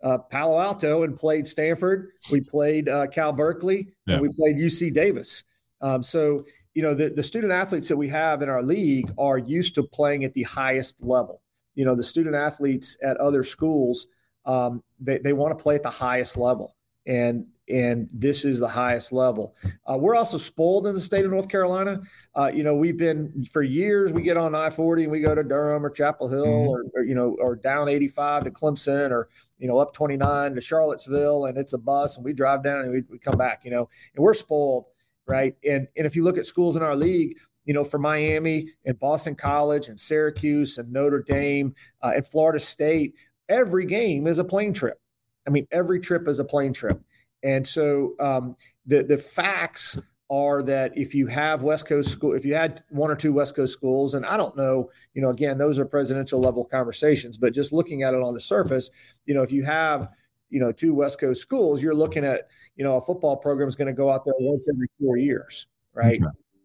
[0.08, 2.12] uh, Palo Alto and played Stanford.
[2.32, 4.16] We played uh, Cal Berkeley, Yeah.
[4.16, 5.44] and we played UC Davis.
[5.82, 9.38] Um, so, you know, the, the student athletes that we have in our league are
[9.38, 11.42] used to playing at the highest level.
[11.76, 14.08] You know, the student athletes at other schools,
[14.46, 16.76] um, they, they want to play at the highest level.
[17.06, 19.54] And and this is the highest level.
[19.86, 22.02] Uh, we're also spoiled in the state of North Carolina.
[22.34, 24.14] Uh, you know, we've been for years.
[24.14, 26.68] We get on I forty and we go to Durham or Chapel Hill Mhm.
[26.70, 30.18] or, or you know or down eighty five to Clemson or you know up twenty
[30.18, 33.38] nine to Charlottesville and it's a bus and we drive down and we, we come
[33.38, 33.66] back.
[33.66, 34.86] You know, and we're spoiled,
[35.26, 35.56] right?
[35.68, 38.98] And and if you look at schools in our league, you know, for Miami and
[39.00, 43.14] Boston College and Syracuse and Notre Dame uh, and Florida State,
[43.50, 45.00] every game is a plane trip.
[45.46, 47.02] I mean, every trip is a plane trip.
[47.44, 52.44] And so um, the the facts are that if you have West Coast school, if
[52.44, 55.58] you had one or two West Coast schools, and I don't know, you know, again,
[55.58, 58.90] those are presidential level conversations, but just looking at it on the surface,
[59.26, 60.12] you know, if you have,
[60.50, 63.76] you know, two West Coast schools, you're looking at, you know, a football program is
[63.76, 66.20] going to go out there once every four years, right?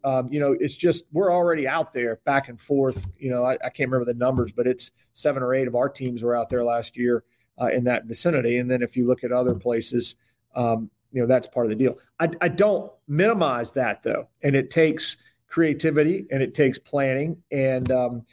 [0.04, 3.08] Um, you know, it's just we're already out there back and forth.
[3.16, 5.88] You know, I, I can't remember the numbers, but it's seven or eight of our
[5.88, 7.22] teams were out there last year
[7.60, 8.58] uh, in that vicinity.
[8.58, 10.16] And then if you look at other places,
[10.56, 11.98] um, you know, that's part of the deal.
[12.18, 17.90] I, I don't minimize that though, and it takes creativity and it takes planning, and
[17.92, 18.24] um,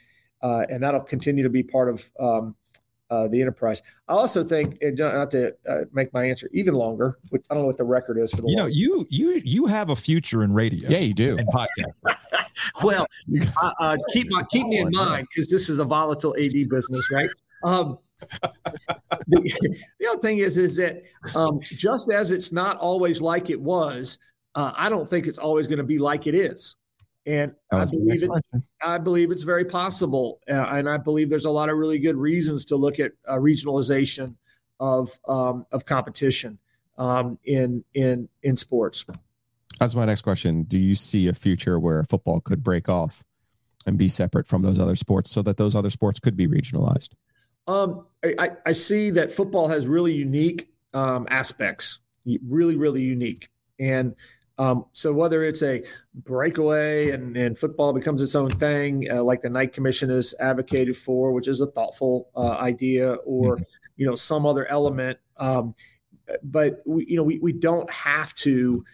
[0.42, 2.56] uh, and that'll continue to be part of um,
[3.10, 3.82] uh, the enterprise.
[4.08, 7.64] I also think, and not to uh, make my answer even longer, which I don't
[7.64, 10.42] know what the record is for the You know, you you you have a future
[10.42, 10.88] in radio.
[10.88, 11.36] Yeah, you do.
[11.36, 12.16] And podcast.
[12.82, 13.06] Well,
[13.62, 17.10] uh, uh, keep my keep me in mind because this is a volatile AD business,
[17.10, 17.28] right?
[17.64, 17.98] Um,
[19.28, 21.02] the, the other thing is, is that
[21.34, 24.18] um, just as it's not always like it was,
[24.54, 26.76] uh, I don't think it's always going to be like it is,
[27.26, 28.40] and I believe it's.
[28.82, 32.16] I believe it's very possible, uh, and I believe there's a lot of really good
[32.16, 34.36] reasons to look at uh, regionalization
[34.80, 36.58] of um, of competition
[36.98, 39.04] um, in in in sports.
[39.78, 40.64] That's my next question.
[40.64, 43.24] Do you see a future where football could break off
[43.86, 47.10] and be separate from those other sports so that those other sports could be regionalized?
[47.70, 52.00] Um, I, I- see that football has really unique um, aspects,
[52.46, 53.48] really, really unique.
[53.78, 54.14] And
[54.58, 55.82] Um, so whether it's a
[56.14, 60.98] breakaway and, and football becomes its own thing, uh, like the Knight Commission has advocated
[60.98, 63.64] for, which is a thoughtful uh, idea, or Mhm.
[63.96, 65.18] you know some other element.
[65.38, 65.74] Um,
[66.42, 68.84] but we, you know we, we don't have to.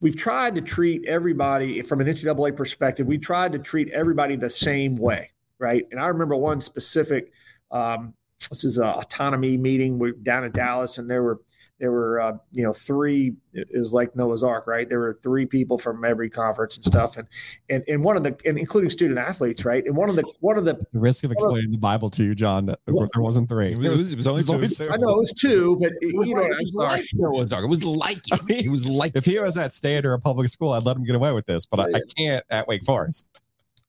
[0.00, 3.06] We've tried to treat everybody from an NCAA perspective.
[3.06, 5.86] We tried to treat everybody the same way, right?
[5.92, 7.32] And I remember one specific.
[7.72, 8.14] Um,
[8.50, 9.98] this is an autonomy meeting.
[9.98, 11.40] We're down in Dallas, and there were
[11.82, 15.44] there were uh, you know three it was like noah's ark right there were three
[15.44, 17.26] people from every conference and stuff and
[17.68, 20.56] and, and one of the and including student athletes right and one of the one
[20.56, 23.72] of the The risk of explaining the Bible to you, John, that there wasn't three.
[23.72, 24.90] It was, it was only It was two.
[24.90, 27.64] i know it was two but you know it i'm was sorry like Noah's Ark.
[27.64, 28.40] It was like it.
[28.40, 30.84] I mean, It was like If he was at state or a public school, I'd
[30.84, 33.28] let him get away with this, but I, I can't at Wake Forest.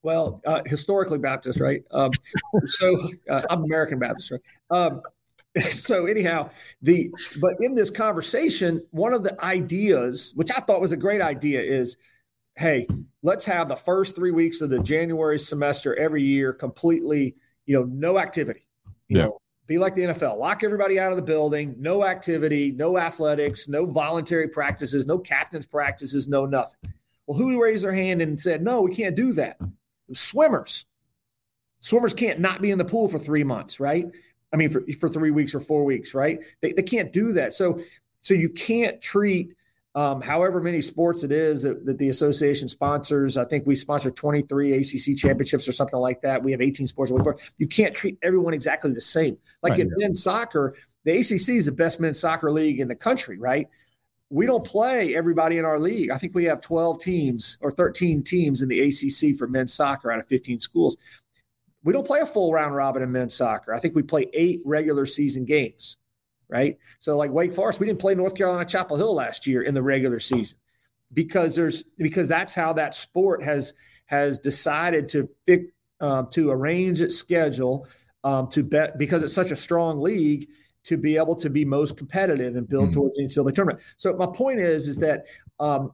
[0.04, 1.84] Well uh, historically baptist right?
[1.92, 2.12] Um,
[2.66, 2.98] so
[3.30, 4.42] uh, i'm american baptist right?
[4.70, 5.02] Um,
[5.70, 6.50] so anyhow
[6.82, 7.12] the
[7.42, 11.62] but in this conversation one of the ideas which i thought was a great idea
[11.62, 11.98] is
[12.56, 12.88] hey
[13.22, 17.36] let's have the first three weeks of the january semester every year completely
[17.66, 18.68] you know no activity.
[19.08, 19.24] You Yeah.
[19.26, 23.68] know be like the nfl lock everybody out of the building no activity no athletics
[23.70, 26.94] no voluntary practices no captains practices no nothing.
[27.28, 29.58] Well who raised their hand and said no we can't do that
[30.14, 30.86] swimmers
[31.80, 34.08] swimmers can't not be in the pool for three months right
[34.54, 36.40] I mean, for, for three weeks or four weeks, right?
[36.62, 37.56] They, they can't do that.
[37.56, 37.82] So,
[38.22, 39.56] so you can't treat
[39.96, 43.38] um, however many sports it is that, that the association sponsors.
[43.38, 46.44] I think we sponsor 23 ACC championships or something like that.
[46.44, 47.12] We have 18 sports.
[47.58, 49.38] You can't treat everyone exactly the same.
[49.62, 49.82] Like Right.
[49.82, 53.68] in men's soccer, the ACC is the best men's soccer league in the country, right?
[54.34, 56.10] We don't play everybody in our league.
[56.10, 60.12] I think we have 12 teams or 13 teams in the ACC for men's soccer
[60.12, 60.98] out of 15 schools
[61.84, 63.74] we don't play a full round robin in men's soccer.
[63.74, 65.98] I think we play eight regular season games,
[66.48, 66.78] right?
[67.00, 69.84] So like Wake Forest, we didn't play North Carolina Chapel Hill last year in the
[69.84, 70.58] regular season
[71.12, 73.74] because there's because that's how that sport has
[74.06, 77.88] has decided to pick um, to arrange its schedule
[78.24, 80.48] um, to bet because it's such a strong league
[80.84, 82.94] to be able to be most competitive and build Mhm.
[82.94, 83.82] towards the NCAA tournament.
[83.98, 85.26] So my point is is that
[85.60, 85.94] um,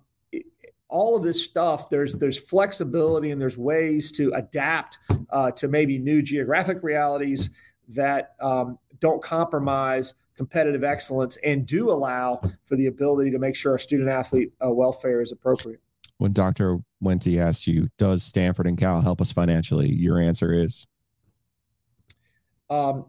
[0.88, 4.97] all of this stuff there's there's flexibility and there's ways to adapt
[5.30, 7.52] uh, to maybe new geographic realities
[7.89, 13.73] that um, don't compromise competitive excellence and do allow for the ability to make sure
[13.73, 15.80] our student athlete uh, welfare is appropriate.
[16.17, 16.80] When Dr.
[17.04, 19.91] Wente asks you, does Stanford and Cal help us financially?
[19.93, 20.88] Your answer is
[22.69, 23.06] Um,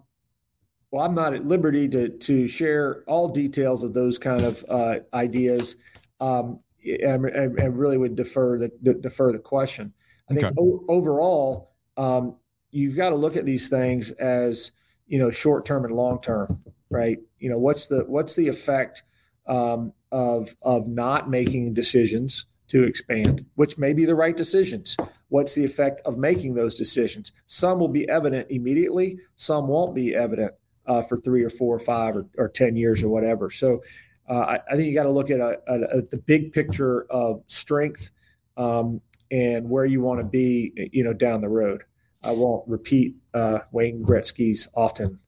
[0.90, 4.96] well, I'm not at liberty to to share all details of those kind of uh,
[5.14, 5.76] ideas.
[6.20, 9.92] Um, and, and, and really would defer the de- defer the question.
[10.31, 10.55] I think Okay.
[10.59, 12.37] o- overall, um,
[12.70, 14.72] you've got to look at these things as
[15.07, 17.18] you know short term and long term, right?
[17.38, 19.03] You know what's the what's the effect
[19.46, 24.96] um, of of not making decisions to expand, which may be the right decisions.
[25.29, 27.33] What's the effect of making those decisions?
[27.46, 29.18] Some will be evident immediately.
[29.37, 30.55] Some won't be evident
[30.87, 33.51] uh, for three or four or five or, or ten years or whatever.
[33.51, 33.83] So
[34.29, 36.53] uh, I, I think you got to look at, a, at, a- at the big
[36.53, 38.11] picture of strength
[38.57, 41.83] um, and where you want to be, you know, down the road.
[42.25, 45.19] I won't repeat uh, Wayne Gretzky's often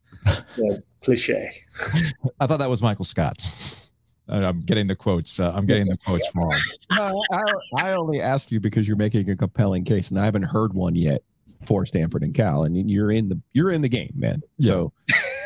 [1.02, 1.50] cliche.
[2.40, 3.90] I thought that was Michael Scott's.
[4.28, 5.40] I'm getting the quotes.
[5.40, 6.56] Uh, I'm getting the quotes wrong.
[6.92, 7.42] no, I,
[7.78, 10.94] I only ask you because you're making a compelling case, and I haven't heard one
[10.94, 11.22] yet
[11.66, 14.42] for Stanford and Cal, and you're in the you're in the game, man.
[14.60, 14.92] So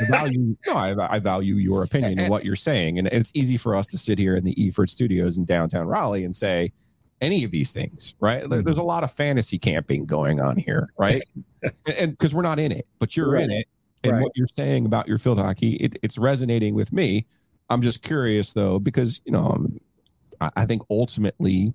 [0.01, 3.57] I value no, I, I value your opinion and what you're saying, and it's easy
[3.57, 6.73] for us to sit here in the Eford Studios in downtown Raleigh and say
[7.21, 8.49] any of these things, right?
[8.49, 11.23] There- There's a lot of fantasy camping going on here, right?
[11.99, 13.67] and because we're not in it, but you're in it,
[14.05, 14.23] and Right.
[14.23, 17.27] what you're saying about your field hockey, it, it's resonating with me.
[17.71, 19.77] I'm just curious though, because you know, um,
[20.41, 21.73] I, I think ultimately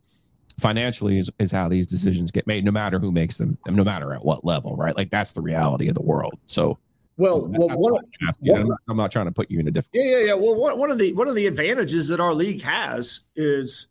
[0.59, 3.83] financially is, is how these decisions get made, no matter who makes them, and no
[3.83, 4.95] matter at what level, right?
[4.95, 6.33] Like that's the reality of the world.
[6.45, 6.77] So
[7.21, 8.55] Well, well, that's one, what I'm asking you.
[8.55, 10.03] I'm, not, I'm not trying to put you in a difficult.
[10.03, 10.33] Yeah, yeah, yeah.
[10.33, 13.87] Well, one, one of the one of the advantages that our league has is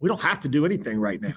[0.00, 1.34] we don't have to do anything right now.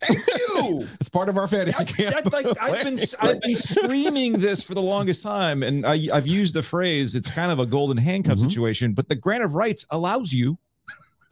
[0.00, 0.84] Thank you.
[1.00, 2.24] It's part of our fantasy That- camp.
[2.24, 6.26] that- like, I've been I've been screaming this for the longest time, and I, I've
[6.26, 7.14] used the phrase.
[7.14, 8.48] It's kind of a golden handcuff Mhm.
[8.48, 10.58] situation, but the grant of rights allows you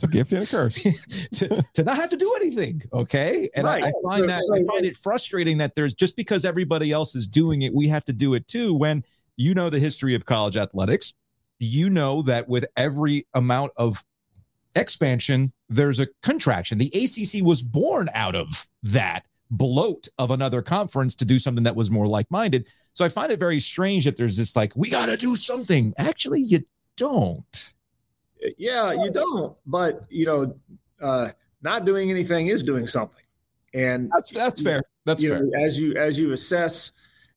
[0.03, 0.83] it's a gift and a curse.
[1.33, 2.83] to, to not have to do anything.
[2.93, 3.49] Okay.
[3.55, 7.15] And I, I find that I find it frustrating that there's just because everybody else
[7.15, 8.75] is doing it, we have to do it too.
[8.75, 9.05] When
[9.37, 11.15] you know the history of college athletics,
[11.59, 14.03] you know that with every amount of
[14.75, 16.79] expansion, there's a contraction.
[16.79, 21.77] The ACC was born out of that bloat of another conference to do something that
[21.77, 22.67] was more like-minded.
[22.93, 25.93] So I find it very strange that there's this like, we got to do something.
[25.99, 26.61] Actually, you
[26.97, 27.75] don't.
[28.59, 29.57] Yeah, you don't.
[29.67, 30.55] But you know,
[31.01, 31.31] uh,
[31.63, 33.23] not doing anything is doing something.
[33.75, 34.83] And That's that's fair.
[35.05, 35.43] That's you fair.
[35.43, 36.93] know, as you as you assess,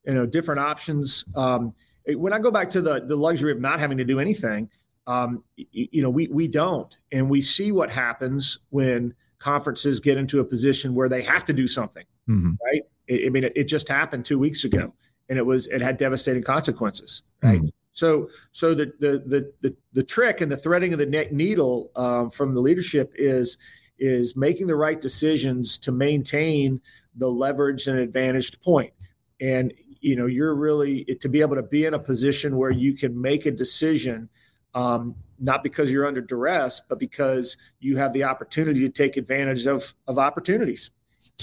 [0.06, 1.26] you know, different options.
[1.36, 1.74] Um,
[2.08, 4.70] when I go back to the the luxury of not having to do anything,
[5.08, 10.18] um, y- you know, we we don't, and we see what happens when conferences get
[10.18, 12.06] into a position where they have to do something.
[12.30, 12.58] Mhm.
[12.66, 12.82] Right?
[13.10, 14.94] I I mean, it, it just happened two weeks ago,
[15.30, 17.22] and it was it had devastating consequences.
[17.44, 17.62] Right?
[17.62, 17.70] Mhm.
[17.94, 22.30] So, so the the the the, the trick and the threading of the needle um,
[22.32, 23.58] from the leadership is
[24.00, 26.82] is making the right decisions to maintain
[27.16, 28.94] the leverage and advantaged point.
[29.40, 32.94] And you know, you're really to be able to be in a position where you
[32.94, 34.28] can make a decision,
[34.74, 39.68] um, not because you're under duress, but because you have the opportunity to take advantage
[39.68, 40.90] of of opportunities.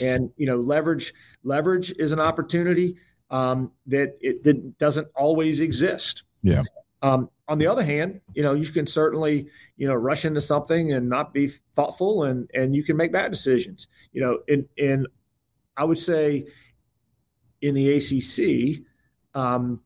[0.02, 2.96] And you know, leverage leverage is an opportunity
[3.30, 6.24] um, that it that doesn't always exist.
[6.42, 6.62] Yeah.
[7.02, 10.92] Um, on the other hand, you know, you can certainly, you know, rush into something
[10.92, 13.88] and not be thoughtful and and you can make bad decisions.
[14.12, 15.06] You know, in in
[15.76, 16.46] I would say
[17.62, 18.82] in the ACC,
[19.34, 19.80] um,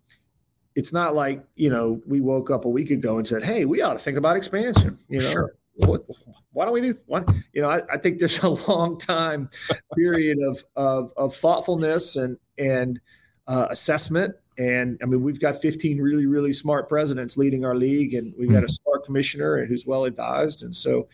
[0.75, 3.81] it's not like, you know, we woke up a week ago and said, hey, we
[3.81, 4.99] ought to think about expansion.
[5.09, 5.55] You know, Sure.
[5.77, 6.05] what,
[6.53, 7.25] why don't we do one?
[7.53, 9.51] You know, I, I think there's a long time
[9.97, 13.01] period of, of, of thoughtfulness and, and
[13.47, 14.35] uh, assessment.
[14.57, 18.53] And I mean, we've got 15 really, really smart presidents leading our league, and we've
[18.53, 20.63] got a smart commissioner who's well advised.
[20.63, 21.09] And so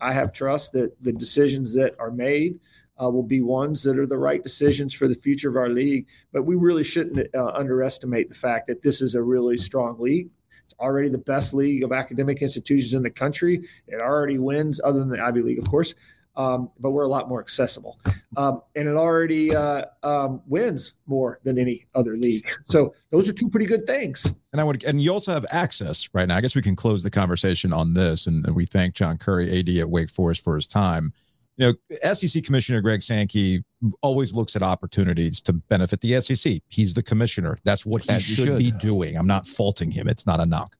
[0.00, 2.58] I have trust that the decisions that are made
[3.02, 6.06] uh, will be ones that are the right decisions for the future of our league.
[6.32, 10.30] But we really shouldn't uh, underestimate the fact that this is a really strong league.
[10.64, 13.68] It's already the best league of academic institutions in the country.
[13.86, 15.94] It already wins, other than the Ivy League, of course.
[16.36, 17.98] Um, but we're a lot more accessible,
[18.36, 22.46] um, and it already uh, um, wins more than any other league.
[22.64, 24.34] So those are two pretty good things.
[24.52, 26.36] And I would, and you also have access right now.
[26.36, 29.58] I guess we can close the conversation on this, and, and we thank John Currie,
[29.58, 31.12] AD at Wake Forest, for his time.
[31.56, 33.64] You know, SEC Commissioner Greg Sankey
[34.02, 36.60] always looks at opportunities to benefit the SEC.
[36.68, 37.56] He's the commissioner.
[37.64, 38.58] That's what he As should, should.
[38.58, 39.16] be doing.
[39.16, 40.06] I'm not faulting him.
[40.06, 40.76] It's not a knock.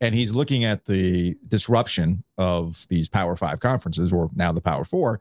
[0.00, 4.84] And he's looking at the disruption of these Power Five conferences, or now the Power
[4.84, 5.20] Four,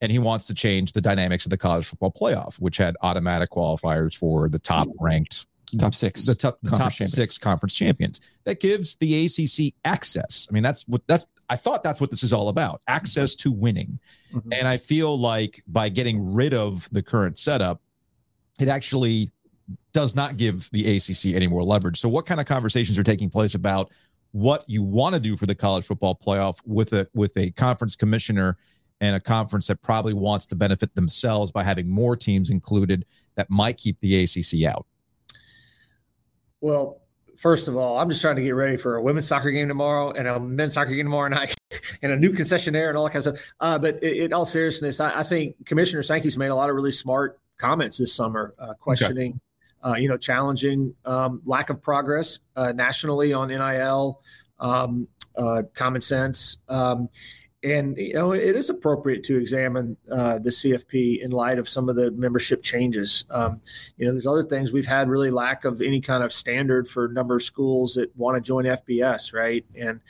[0.00, 3.50] and he wants to change the dynamics of the college football playoff, which had automatic
[3.50, 5.46] qualifiers for the top ranked
[5.78, 6.26] Top six.
[6.26, 7.14] the top the top Conference champions.
[7.14, 8.20] six conference champions.
[8.44, 10.48] That gives the ACC access.
[10.50, 11.26] I mean, that's what that's.
[11.48, 13.98] I thought that's what this is all about: access to winning.
[14.32, 14.52] Mhm.
[14.58, 17.80] And I feel like by getting rid of the current setup,
[18.60, 19.30] it actually
[19.92, 22.00] does not give the ACC any more leverage.
[22.00, 23.92] So, what kind of conversations are taking place about
[24.32, 27.96] what you want to do for the college football playoff with a with a conference
[27.96, 28.56] commissioner
[29.00, 33.48] and a conference that probably wants to benefit themselves by having more teams included that
[33.50, 34.86] might keep the ACC out?
[36.60, 37.00] Well,
[37.36, 40.12] first of all, I'm just trying to get ready for a women's soccer game tomorrow
[40.12, 41.54] and a men's soccer game tomorrow night
[42.02, 43.52] and a new concessionaire and all that kind of stuff.
[43.60, 46.76] Uh, but in, in all seriousness, I, I think Commissioner Sankey's made a lot of
[46.76, 49.40] really smart comments this summer, uh, questioning,
[49.84, 54.20] uh, you know, challenging um, lack of progress uh, nationally on NIL,
[54.58, 56.58] um, uh, common sense.
[56.68, 57.08] Um,
[57.62, 61.88] and you know it is appropriate to examine uh, the CFP in light of some
[61.88, 63.24] of the membership changes.
[63.28, 63.60] Um,
[63.98, 67.08] you know, there's other things we've had really lack of any kind of standard for
[67.08, 69.64] number of schools that want to join FBS, right?
[69.74, 70.00] And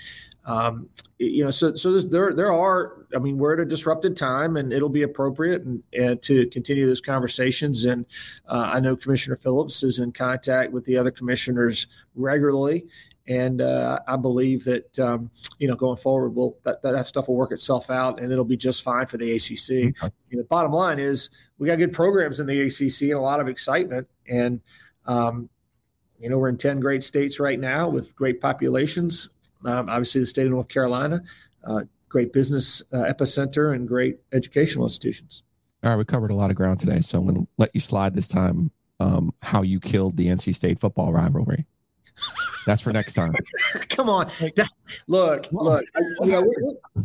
[0.50, 0.88] um,
[1.18, 3.06] you know, so so there there are.
[3.14, 6.86] I mean, we're at a disrupted time, and it'll be appropriate and, and to continue
[6.86, 7.84] those conversations.
[7.84, 8.04] And
[8.48, 12.86] uh, I know Commissioner Phillips is in contact with the other commissioners regularly.
[13.28, 17.28] And uh, I believe that um, you know going forward, will that, that that stuff
[17.28, 19.68] will work itself out, and it'll be just fine for the ACC.
[19.70, 23.20] You know, the bottom line is we got good programs in the ACC and a
[23.20, 24.60] lot of excitement, and
[25.06, 25.48] um,
[26.18, 29.30] you know we're in ten great states right now with great populations.
[29.64, 31.20] Um, obviously, the state of North Carolina,
[31.64, 35.42] uh, great business uh, epicenter, and great educational institutions.
[35.82, 37.80] All right, we covered a lot of ground today, so I'm going to let you
[37.80, 38.70] slide this time.
[39.00, 41.64] Um, how you killed the NC State football rivalry.
[42.66, 43.32] That's for next time.
[43.88, 44.30] Come on,
[45.06, 45.84] look, look.
[46.22, 46.44] You know,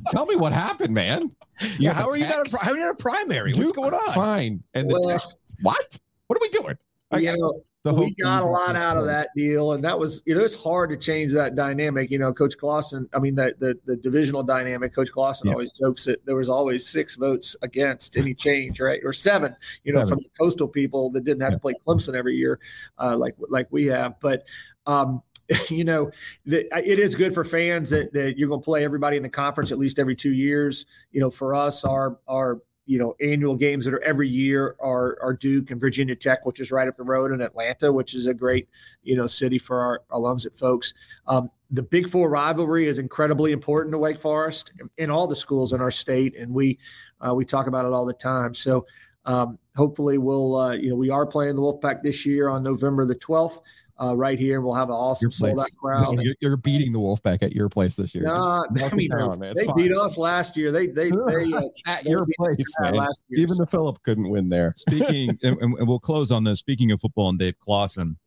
[0.09, 1.33] Tell me what happened, man.
[1.79, 3.53] Yeah, how are you not a, how are you not a primary?
[3.53, 4.13] What's going on?
[4.13, 4.63] Fine.
[4.73, 5.99] And the Well- text, what?
[6.27, 6.75] What are we doing?
[7.11, 7.61] I you know,
[7.93, 10.89] we got a lot out of that deal, and that was you know it's hard
[10.89, 12.09] to change that dynamic.
[12.09, 14.93] You know, Coach Clawson, I mean the the, the divisional dynamic.
[14.93, 15.53] Coach Clawson Yeah.
[15.53, 19.55] always jokes that there was always six votes against any change, right, or seven.
[19.83, 20.09] You know, Seven.
[20.15, 22.59] from the coastal people that didn't have to play Clemson every year,
[22.97, 24.19] uh, like like we have.
[24.19, 24.45] But
[24.87, 25.21] um,
[25.69, 26.09] you know,
[26.45, 29.29] the, it is good for fans that, that you're going to play everybody in the
[29.29, 30.85] conference at least every two years.
[31.11, 35.17] You know, for us, our our you know annual games that are every year are
[35.21, 38.27] are Duke and Virginia Tech, which is right up the road, and Atlanta, which is
[38.27, 38.67] a great
[39.03, 40.93] you know city for our alums at folks.
[41.27, 45.73] Um, the Big Four rivalry is incredibly important to Wake Forest in all the schools
[45.73, 46.77] in our state, and we
[47.25, 48.53] uh, we talk about it all the time.
[48.53, 48.85] So
[49.25, 53.05] um, hopefully, we'll uh, you know we are playing the Wolfpack this year on November
[53.05, 53.61] the twelfth.
[54.01, 56.21] Uh, right here, we'll have an awesome sold out crowd.
[56.21, 58.25] You're, you're beating the Wolfpack at your place this year.
[58.25, 59.51] Nah, I mean, down, man.
[59.51, 59.75] It's they fine.
[59.77, 60.69] beat us last year.
[60.71, 61.17] They they they
[61.53, 62.93] uh, At they your place, us man.
[62.95, 63.41] last year.
[63.41, 64.73] Even the Philip couldn't win there.
[64.75, 66.59] Speaking, and, and we'll close on this.
[66.59, 68.17] Speaking of football and Dave Clawson,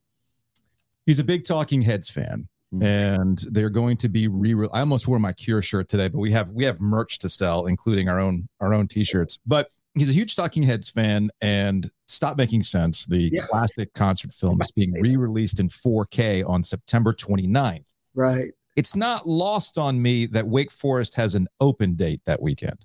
[1.05, 2.83] he's a big Talking Heads fan, Mm.
[2.83, 4.55] and they're going to be re.
[4.75, 7.65] I almost wore my Cure shirt today, but we have we have merch to sell,
[7.67, 9.39] including our own our own T-shirts.
[9.47, 13.43] But he's a huge Talking Heads fan, and Stop Making Sense, the Yeah.
[13.47, 17.85] classic concert film, is being re-released in 4K on September 29th.
[18.15, 18.51] right.
[18.77, 22.85] It's not lost on me that Wake Forest has an open date that weekend.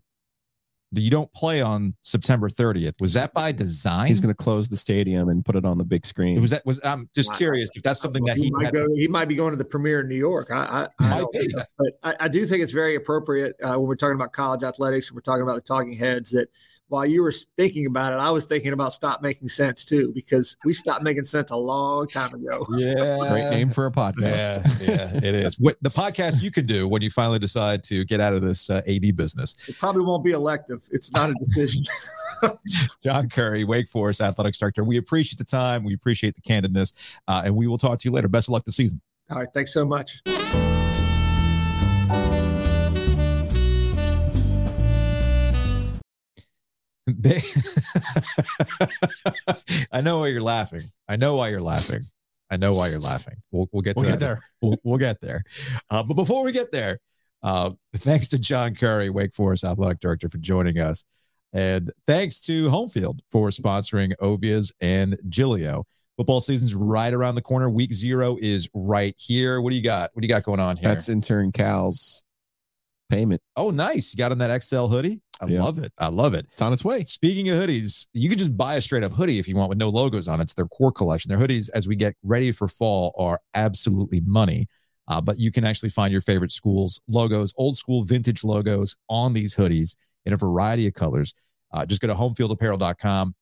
[0.91, 2.99] You don't play on September 30th.
[2.99, 4.07] Was that by design?
[4.07, 6.39] He's going to close the stadium and put it on the big screen.
[6.41, 8.74] was that was I'm just curious if that's something that he might had.
[8.74, 8.88] go.
[8.95, 10.49] He might be going to the premiere in New York.
[10.51, 11.47] I, I, I don't be.
[11.47, 11.64] know.
[11.78, 15.09] but I, I do think it's very appropriate uh, when we're talking about college athletics
[15.09, 16.32] and we're talking about the talking heads.
[16.32, 16.49] That
[16.93, 20.55] while you were thinking about it, I was thinking about stop making sense too because
[20.63, 22.67] we stopped making sense a long time ago.
[22.83, 24.85] Yeah, Great name for a podcast.
[24.85, 25.57] Yeah, yeah, it is.
[25.57, 28.69] What the podcast you can do when you finally decide to get out of this
[28.69, 29.55] uh, AD business.
[29.69, 30.87] It probably won't be elective.
[30.91, 31.83] It's not a decision.
[33.03, 34.83] John Currie, Wake Forest athletics director.
[34.83, 35.83] We appreciate the time.
[35.83, 36.93] We appreciate the candidness,
[37.27, 38.27] uh, and we will talk to you later.
[38.27, 39.01] Best of luck this season.
[39.29, 39.47] All right.
[39.53, 40.21] Thanks so much.
[49.91, 50.83] I know why you're laughing.
[51.07, 52.01] I know why you're laughing.
[52.49, 53.35] I know why you're laughing.
[53.51, 54.41] We'll, we'll get to We'll get there.
[54.61, 55.43] We'll, we'll get there.
[55.89, 56.99] Uh, but before we get there,
[57.41, 61.03] uh, thanks to John Currie, Wake Forest athletic director, for joining us.
[61.51, 65.85] And thanks to Homefield for sponsoring Ovies and Giglio.
[66.15, 67.69] Football season's right around the corner.
[67.69, 69.61] Week zero is right here.
[69.61, 70.11] What do you got?
[70.13, 70.89] What do you got going on here?
[70.89, 72.23] That's intern Cal's
[73.09, 73.41] payment.
[73.55, 74.13] oh, nice.
[74.13, 75.21] You got on that XL hoodie.
[75.41, 75.63] I Yeah.
[75.63, 75.91] love it.
[75.97, 76.47] I love it.
[76.51, 77.03] It's on its way.
[77.05, 79.77] Speaking of hoodies, you can just buy a straight up hoodie if you want with
[79.77, 80.43] no logos on it.
[80.43, 81.29] It's their core collection.
[81.29, 84.67] Their hoodies, as we get ready for fall, are absolutely money.
[85.07, 89.33] Uh, but you can actually find your favorite schools' logos, old school vintage logos on
[89.33, 89.95] these hoodies
[90.25, 91.33] in a variety of colors.
[91.73, 93.35] Uh, just go to homefieldapparel.com.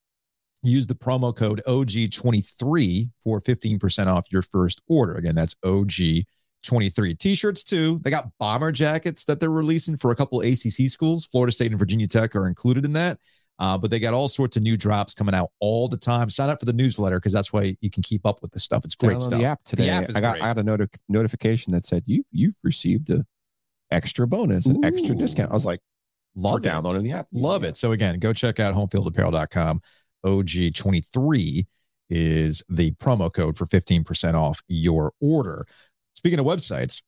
[0.64, 5.14] Use the promo code OG23 for 15% off your first order.
[5.16, 6.24] Again, that's OG23.
[6.64, 8.00] T shirts, too.
[8.04, 11.26] They got bomber jackets that they're releasing for a couple ACC schools.
[11.28, 13.18] Florida State and Virginia Tech are included in that.
[13.60, 16.30] Uh, but they got all sorts of new drops coming out all the time.
[16.32, 18.84] Sign up for the newsletter because that's why you can keep up with the stuff.
[18.86, 19.40] It's great Download stuff.
[19.40, 19.90] the app today.
[19.90, 20.44] app is I got great.
[20.44, 23.24] I got a noti- notification that said you you've received a
[23.92, 25.52] extra bonus, an extra discount.
[25.52, 25.80] I was like,
[26.36, 26.64] Love for it.
[26.64, 27.28] downloading the app.
[27.34, 27.78] Love it.
[27.78, 29.82] So again, go check out homefieldapparel.com.
[30.26, 31.66] OG23
[32.10, 35.66] is the promo code for 15% off your order.
[36.22, 37.02] Speaking of websites,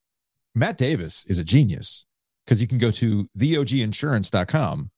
[0.55, 2.07] Matt Davis is a genius
[2.43, 4.89] because you can go to theoginsurance.com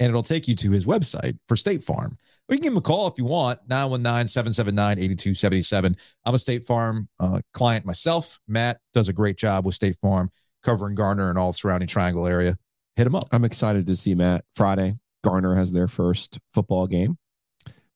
[0.00, 2.16] and it'll take you to his website for State Farm.
[2.48, 5.94] Or you can give him a call if you want, 919 779 8277.
[6.24, 8.38] I'm a State Farm uh, client myself.
[8.48, 10.30] Matt does a great job with State Farm
[10.62, 12.56] covering Garner and all surrounding triangle area.
[12.96, 13.28] Hit him up.
[13.30, 14.94] I'm excited to see Matt Friday.
[15.22, 17.18] Garner has their first football game.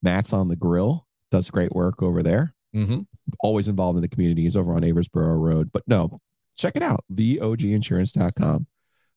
[0.02, 2.54] Matt's on the grill, does great work over there.
[2.84, 3.00] Mm-hmm.
[3.40, 4.42] Always involved in the community.
[4.42, 5.70] He's over on Aversboro Road.
[5.72, 6.10] But no,
[6.56, 7.04] check it out.
[7.12, 8.66] TheOGinsurance.com.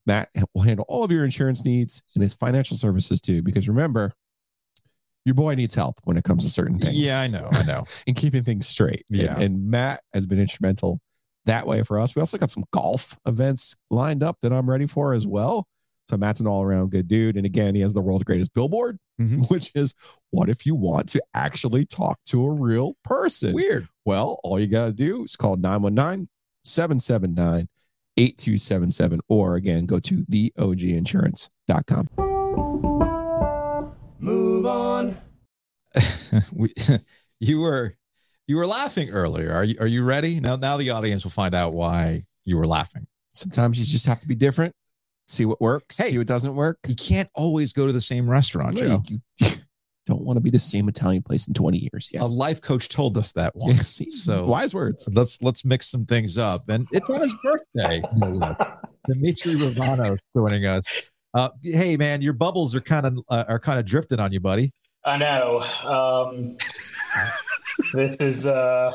[0.06, 3.42] Matt will handle all of your insurance needs and his financial services too.
[3.44, 4.14] Because remember,
[5.26, 6.96] your boy needs help when it comes to certain things.
[7.00, 7.48] Yeah, I know.
[7.52, 7.86] I know.
[8.08, 9.06] and keeping things straight.
[9.12, 9.40] And- Yeah.
[9.40, 11.00] And, Matt has been instrumental
[11.46, 12.16] that way for us.
[12.16, 15.68] We also got some golf events lined up that I'm ready for as well.
[16.12, 17.38] So Matt's an all around good dude.
[17.38, 19.50] And again, he has the world's greatest billboard, Mhm.
[19.50, 19.96] which is
[20.32, 23.54] what if you want to actually talk to a real person?
[23.54, 23.88] Weird.
[24.04, 26.28] Well, all you got to do is call 919
[26.66, 27.70] 779
[28.18, 32.08] 8277 or again, go to theoginsurance.com.
[34.20, 35.18] Move on.
[36.54, 36.74] we,
[37.40, 37.96] you were
[38.48, 39.54] you were laughing earlier.
[39.54, 40.42] Are you are you ready?
[40.42, 43.08] Now now the audience will find out why you were laughing.
[43.34, 44.76] Sometimes you just have to be different,
[45.32, 46.10] see what works, Hey.
[46.12, 46.78] see what doesn't work.
[46.88, 49.04] You can't always go to the same restaurant, Yeah, Joe.
[49.08, 49.48] you, you
[50.06, 52.10] don't want to be the same Italian place in 20 years.
[52.20, 54.00] A life coach told us that once.
[54.02, 54.24] Yes.
[54.24, 55.08] So wise words.
[55.14, 56.68] let's let's mix some things up.
[56.70, 58.02] And it's on his birthday.
[59.08, 61.10] Dimitri Ravano joining us.
[61.34, 64.40] Uh, hey man, your bubbles are kind of uh, are kind of drifting on you,
[64.40, 64.72] buddy.
[65.06, 65.62] I know.
[65.84, 66.58] Um,
[67.94, 68.92] this is uh,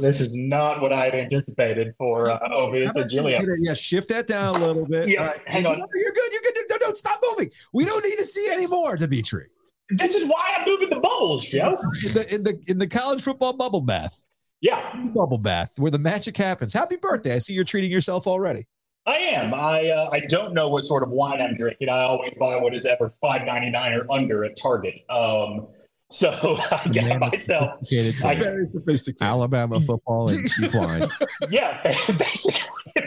[0.00, 3.38] this is not what I had anticipated for uh, Ovies and Giglio.
[3.60, 5.08] Yeah, shift that down a little bit.
[5.08, 5.76] Yeah, Uh, hang on.
[5.78, 6.32] You're good.
[6.32, 6.64] You're good.
[6.70, 7.50] No, no, stop moving.
[7.72, 9.46] We don't need to see any more, Dimitri.
[9.90, 11.76] This is why I'm moving the bubbles, Joe.
[12.06, 14.18] In the in the in the college football bubble bath.
[14.60, 16.72] Yeah, bubble bath where the magic happens.
[16.72, 17.34] Happy birthday!
[17.34, 18.66] I see you're treating yourself already.
[19.04, 19.52] I am.
[19.52, 21.88] I uh, I don't know what sort of wine I'm drinking.
[21.88, 25.00] I always buy what is ever five ninety nine or under at Target.
[25.10, 25.66] Um,
[26.12, 26.30] so
[26.70, 27.80] I got myself.
[27.86, 29.22] Sophisticated I- Very sophisticated.
[29.26, 31.08] Alabama football and cheap wine.
[31.50, 32.54] Yeah, basically,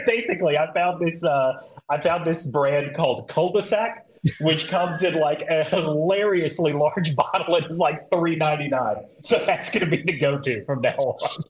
[0.06, 1.24] basically, I found this.
[1.24, 1.54] Uh,
[1.88, 4.06] I found this brand called Cul-de-sac,
[4.40, 9.06] which comes in like a hilariously large bottle and is like three ninety nine.
[9.06, 11.44] So that's going to be the go to from now on.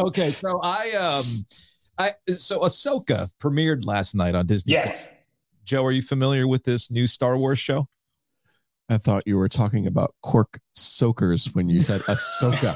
[0.00, 0.92] Okay, so I
[1.24, 1.46] um,
[1.98, 4.72] I so Ahsoka premiered last night on Disney.
[4.72, 5.18] Yes.
[5.64, 7.86] Joe, are you familiar with this new Star Wars show?
[8.92, 12.74] I thought you were talking about cork soakers when you said Ahsoka.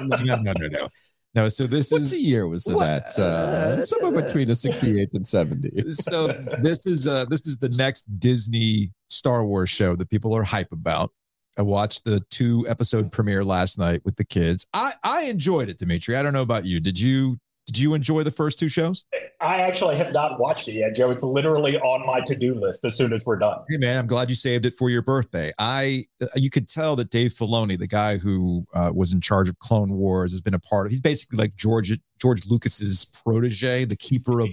[0.00, 0.88] no, no, no, no.
[1.32, 2.86] No, so this what is year was What?
[2.86, 3.18] that?
[3.22, 5.92] Uh, somewhere between the 68 and 70.
[5.92, 6.26] so
[6.60, 10.72] this is uh this is the next Disney Star Wars show that people are hype
[10.72, 11.12] about.
[11.58, 14.66] I watched the two episode premiere last night with the kids.
[14.74, 16.16] I I enjoyed it, Dimitri.
[16.16, 16.80] I don't know about you.
[16.80, 17.36] Did you
[17.70, 19.04] did you enjoy the first two shows?
[19.40, 21.10] I actually have not watched it yet, Joe.
[21.12, 23.60] It's literally on my to do list as soon as we're done.
[23.68, 25.52] Hey man, I'm glad you saved it for your birthday.
[25.56, 29.58] I you could tell that Dave Filoni, the guy who uh, was in charge of
[29.60, 30.90] Clone Wars, has been a part of.
[30.90, 34.50] He's basically like George George Lucas's protege, the keeper of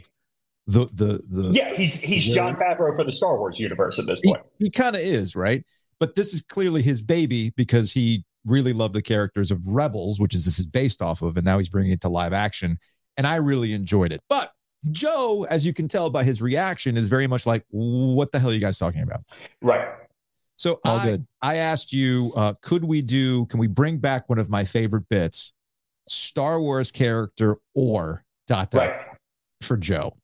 [0.67, 1.51] the the the.
[1.53, 4.45] Yeah, he's he's Jon Favreau for the Star Wars universe at this he, point.
[4.59, 5.65] he kind of is right,
[5.99, 10.33] but this is clearly his baby because he really loved the characters of Rebels, which
[10.33, 12.77] is this is based off of, and now he's bringing it to live action,
[13.17, 14.21] and I really enjoyed it.
[14.29, 14.53] But
[14.91, 18.51] Joe, as you can tell by his reaction, is very much like, "What the hell
[18.51, 19.21] are you guys talking about?"
[19.61, 19.87] Right.
[20.55, 21.27] So All I, good.
[21.41, 25.07] I asked you, uh, could we do, can we bring back one of my favorite
[25.09, 25.53] bits,
[26.07, 28.99] Star Wars character or dot dot Right.
[29.61, 30.15] for Joe,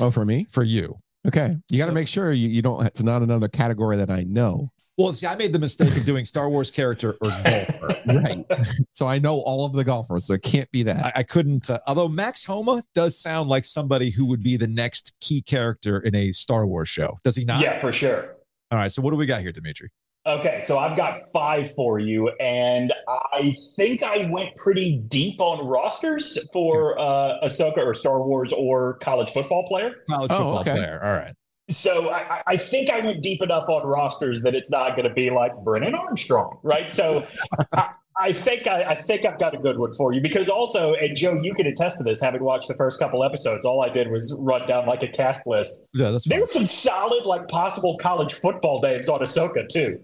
[0.00, 0.46] Oh, for me?
[0.50, 0.98] for you?
[1.26, 1.54] Okay.
[1.70, 4.22] You got to So- make sure you, you don't, it's not another category that I
[4.22, 4.70] know.
[4.96, 8.00] Well, see, I made the mistake of doing Star Wars character or golfer.
[8.06, 8.44] Right.
[8.92, 11.06] so I know all of the golfers, so it can't be that.
[11.06, 14.68] I, I couldn't, uh, although Max Homa does sound like somebody who would be the
[14.68, 17.18] next key character in a Star Wars show.
[17.24, 17.60] Does he not?
[17.60, 18.36] Yeah, for sure.
[18.70, 18.92] All right.
[18.92, 19.90] So what do we got here, Dimitri?
[20.26, 25.66] Okay, so I've got five for you, and I think I went pretty deep on
[25.66, 29.96] rosters for uh, Ahsoka or Star Wars or college football player.
[30.08, 30.72] College Oh, football okay.
[30.72, 31.00] player.
[31.04, 31.34] All right.
[31.70, 35.08] So I, I- I think I went deep enough on rosters that it's not going
[35.08, 36.90] to be like Brennan Armstrong, right?
[36.90, 37.26] So
[37.72, 40.94] I, I think I, I think I've got a good one for you because also,
[40.94, 42.20] and Joe, you can attest to this.
[42.20, 45.46] Having watched the first couple episodes, all I did was run down like a cast
[45.46, 45.88] list.
[45.94, 46.38] Yeah, that's fine.
[46.38, 50.00] There's some solid, like possible college football names on Ahsoka too.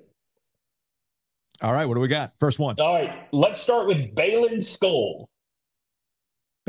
[1.63, 1.85] All right.
[1.85, 2.33] What do we got?
[2.41, 2.77] First one.
[2.81, 5.27] All right, let's start with Baylan Skoll.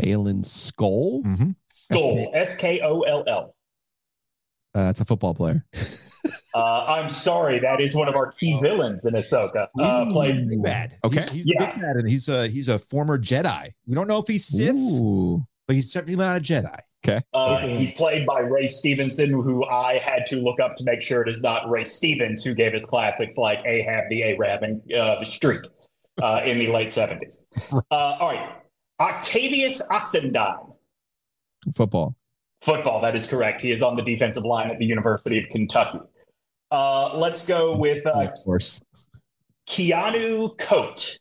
[0.02, 1.24] Baylan Skoll?
[1.24, 1.56] Mhm.
[1.72, 3.56] Skoll, S K O L L.
[4.74, 5.66] Uh, that's a football player.
[6.54, 9.70] Uh, I'm sorry, that is one of our key villains in Ahsoka.
[9.80, 10.98] Uh, He's played the big bad.
[11.04, 11.22] Okay.
[11.22, 11.72] He's, he's the Yeah.
[11.72, 13.70] big bad, and he's a he's a former Jedi.
[13.88, 15.42] We don't know if he's Sith, Ooh.
[15.66, 16.78] but he's definitely not a Jedi.
[17.34, 21.22] Uh, he's played by Ray Stevenson, who I had to look up to make sure
[21.22, 25.18] it is not Ray Stevens, who gave us classics like Ahab, the Arab, and uh,
[25.20, 25.62] The Streak
[26.22, 27.46] uh, in the late 70s.
[27.92, 28.56] Uh, all right.
[29.00, 30.76] Octavius Oxendine.
[31.74, 32.16] Football.
[32.62, 33.62] Football, that is correct.
[33.62, 36.00] He is on the defensive line at the University of Kentucky.
[36.70, 38.80] Uh, let's go with uh, of course.
[39.68, 41.20] Keanu Koht.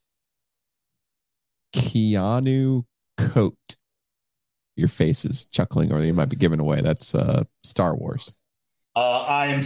[1.75, 2.85] Keanu
[3.19, 3.55] Koht.
[4.77, 6.81] Your face is chuckling, or you might be giving away.
[6.81, 8.35] That's uh, Star Wars.
[8.95, 9.63] Uh, I'm.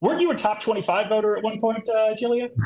[0.00, 2.48] Weren't you a top 25 voter at one point, uh, Julia?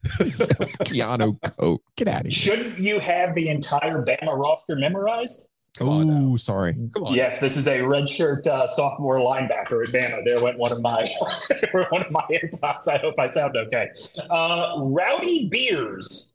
[0.04, 1.80] Keanu Koht.
[1.96, 2.32] Get out of here.
[2.32, 5.50] Shouldn't you have the entire Bama roster memorized?
[5.76, 6.74] Come on sorry.
[6.94, 7.14] Come on.
[7.14, 10.24] Yes, this is a redshirt uh, sophomore linebacker at Bama.
[10.24, 11.08] There went one of my
[11.72, 12.88] one of my AirPods.
[12.88, 13.90] I hope I sound okay.
[14.30, 16.34] Uh, Rowdy Beers.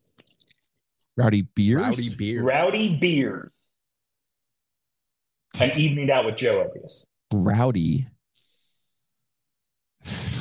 [1.16, 1.80] Rowdy Beers.
[1.80, 2.42] Rowdy Beers.
[2.44, 3.50] Rowdy Beers.
[5.60, 7.06] An evening out with Joe, Ovies.
[7.32, 8.06] Rowdy.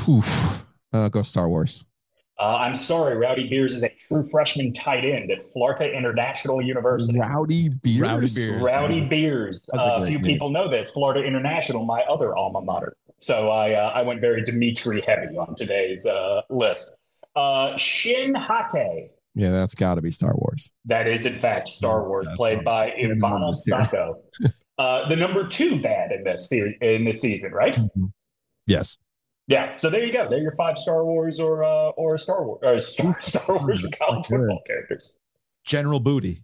[0.08, 0.66] Oof.
[0.92, 1.86] Uh, go Star Wars.
[2.40, 7.20] Uh, I'm sorry, Rowdy Beers is a true freshman tight end at Florida International University.
[7.20, 8.00] Rowdy Beers.
[8.02, 8.52] Rowdy Beers.
[8.64, 9.62] Rowdy Beers.
[9.72, 10.24] That's a Uh, few name.
[10.24, 10.92] people know this.
[10.92, 12.98] Florida International, my other alma mater.
[13.20, 16.98] So I uh, I went very Dimitri heavy on today's uh, list.
[17.36, 19.10] Uh, Shin Hati.
[19.36, 20.74] Yeah, that's got to be Star Wars.
[20.86, 23.86] That is in fact Star Wars, That's played by Ivana Yeah.
[23.86, 24.16] Stacco.
[24.80, 27.78] Uh, the number two bad in this series in this season, right?
[28.66, 28.98] Yes.
[29.48, 29.76] Yeah.
[29.78, 30.28] So there you go.
[30.30, 33.90] They're your five Star Wars or uh, or Star Wars or Star, Star Wars or
[33.90, 35.20] college football characters.
[35.66, 36.44] General Booty.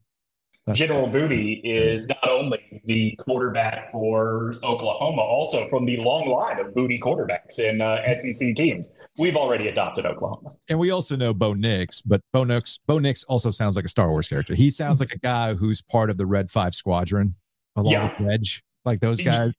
[0.73, 6.75] General Booty is not only the quarterback for Oklahoma, also from the long line of
[6.75, 8.93] Booty quarterbacks in uh, SEC teams.
[9.17, 10.51] We've already adopted Oklahoma.
[10.69, 13.89] And we also know Bo Nix, but Bo Nix, Bo Nix also sounds like a
[13.89, 14.53] Star Wars character.
[14.53, 17.33] He sounds like a guy who's part of the Red Five Squadron,
[17.75, 18.13] along Yeah.
[18.19, 19.53] with Wedge, like those guys.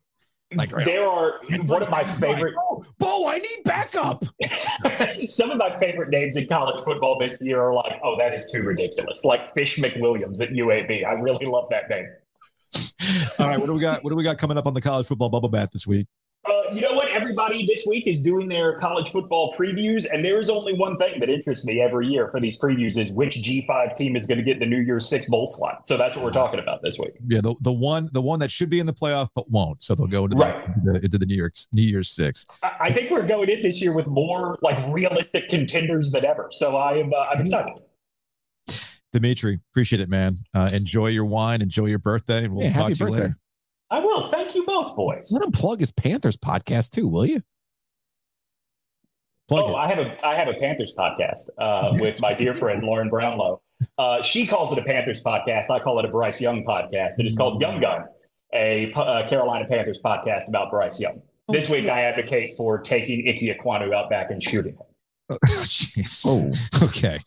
[0.56, 4.24] Like, there are one of my favorite oh, Bo, I need backup.
[5.28, 8.50] some of my favorite names in college football this year are like, oh, that is
[8.50, 9.24] too ridiculous.
[9.24, 11.06] Like Fish McWilliams at UAB.
[11.06, 12.08] I really love that name.
[13.38, 14.02] All right, what do we got?
[14.02, 16.06] What do we got coming up on the college football bubble bath this week?
[16.72, 17.08] You know what?
[17.10, 21.18] Everybody this week is doing their college football previews, and there is only one thing
[21.20, 24.44] that interests me every year for these previews is which G5 team is going to
[24.44, 25.86] get the New Year's Six bowl slot.
[25.86, 27.12] So that's what we're talking about this week.
[27.26, 29.82] Yeah, the, the one the one that should be in the playoff but won't.
[29.82, 30.64] So they'll go into, Right.
[30.84, 32.46] the, into, the New York New Year's Six.
[32.62, 36.48] I, I think we're going in this year with more like realistic contenders than ever.
[36.52, 37.74] So I am uh, I'm excited.
[39.12, 40.36] Dimitri, appreciate it, man.
[40.54, 41.62] Uh, enjoy your wine.
[41.62, 42.44] Enjoy your birthday.
[42.44, 43.20] and We'll Yeah, talk to you birthday.
[43.22, 43.36] later.
[43.90, 44.28] I will.
[44.28, 44.39] Thank
[44.90, 45.30] you boys.
[45.32, 47.42] Let him plug his Panthers podcast too, will you?
[49.48, 49.76] Plug oh, it.
[49.76, 53.60] I have a I have a Panthers podcast uh, with my dear friend Lauren Brownlow.
[53.98, 55.70] Uh, she calls it a Panthers podcast.
[55.70, 57.18] I call it a Bryce Young podcast.
[57.18, 58.04] It is called Young Gun,
[58.54, 61.22] a uh, Carolina Panthers podcast about Bryce Young.
[61.48, 64.82] This week, I advocate for taking Ike Ekwonu out back and shooting him.
[65.32, 66.24] Oh, jeez.
[66.26, 66.50] Oh,
[66.86, 67.18] okay.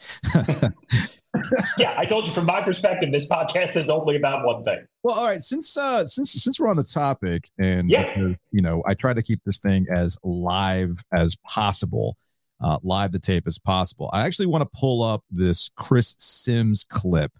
[1.77, 4.85] Yeah, I told you from my perspective, this podcast is only about one thing.
[5.03, 5.41] Well, all right.
[5.41, 8.13] Since uh since since we're on the topic, and Yeah.
[8.13, 12.17] because, you know, I try to keep this thing as live as possible,
[12.61, 14.09] uh, live the tape as possible.
[14.13, 17.31] I actually want to pull up this Chris Sims clip.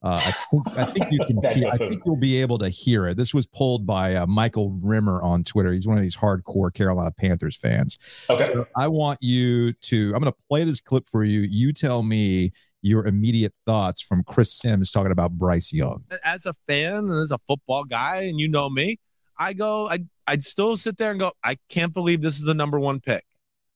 [0.00, 1.68] Uh, I think I think you can hear.
[1.72, 3.16] I think you'll be able to hear it.
[3.16, 5.72] This was pulled by uh, Michael Rimmer on Twitter.
[5.72, 7.98] He's one of these hardcore Carolina Panthers fans.
[8.30, 8.44] Okay.
[8.44, 10.12] So I want you to.
[10.14, 11.40] I'm going to play this clip for you.
[11.40, 12.52] You tell me
[12.82, 16.04] your immediate thoughts from Chris Sims talking about Bryce Young.
[16.24, 18.98] as a fan and as a football guy, and you know me,
[19.36, 22.54] I go, I, I'd still sit there and go, I can't believe this is the
[22.54, 23.24] number one pick,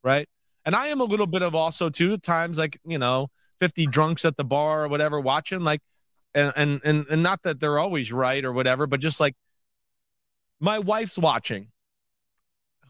[0.03, 0.28] right?
[0.64, 3.28] And I am a little bit of also too at times, like you know,
[3.59, 5.80] fifty drunks at the bar or whatever, watching like,
[6.34, 9.34] and and and, and not that they're always right or whatever, but just like
[10.61, 11.68] my wife's watching.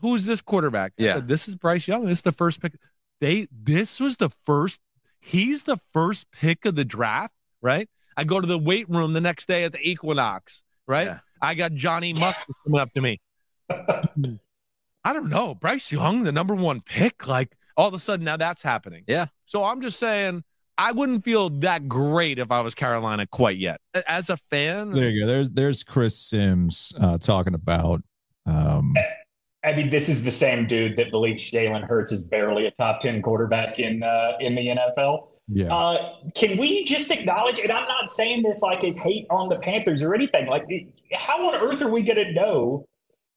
[0.01, 0.93] Who's this quarterback?
[0.99, 1.21] Yeah.
[1.21, 2.05] this is Bryce Young.
[2.05, 2.75] This is the first pick.
[3.21, 4.81] They this was the first.
[5.25, 7.89] He's the first pick of the draft, right?
[8.17, 11.07] I go to the weight room the next day at the Equinox, right?
[11.07, 11.19] Yeah.
[11.41, 13.21] I got Johnny Muck coming up to me.
[15.05, 15.55] I don't know.
[15.55, 19.05] Bryce Young, the number one pick, like all of a sudden now that's happening.
[19.07, 19.27] Yeah.
[19.45, 20.43] So I'm just saying,
[20.77, 23.81] I wouldn't feel that great if I was Carolina quite yet.
[24.09, 25.27] As a fan, There you go.
[25.29, 28.03] There's there's Chris Sims uh, talking about.
[28.45, 28.93] Um,
[29.65, 33.01] I mean, this is the same dude that believes Jalen Hurts is barely a top
[33.01, 35.29] ten quarterback in uh, in the NFL.
[35.49, 39.49] yeah, Uh, can we just acknowledge, and I'm not saying this like as hate on
[39.49, 40.65] the Panthers or anything, like
[41.15, 42.87] how on earth are we going to know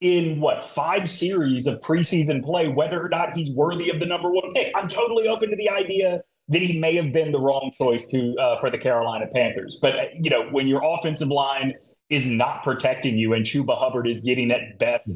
[0.01, 4.31] in what five series of preseason play whether or not he's worthy of the number
[4.31, 4.71] one pick?
[4.75, 8.35] I'm totally open to the idea that he may have been the wrong choice to
[8.35, 9.77] uh, for the Carolina Panthers.
[9.81, 11.73] But, uh, you know, when your offensive line
[12.09, 15.09] is not protecting you and Chuba Hubbard is getting at best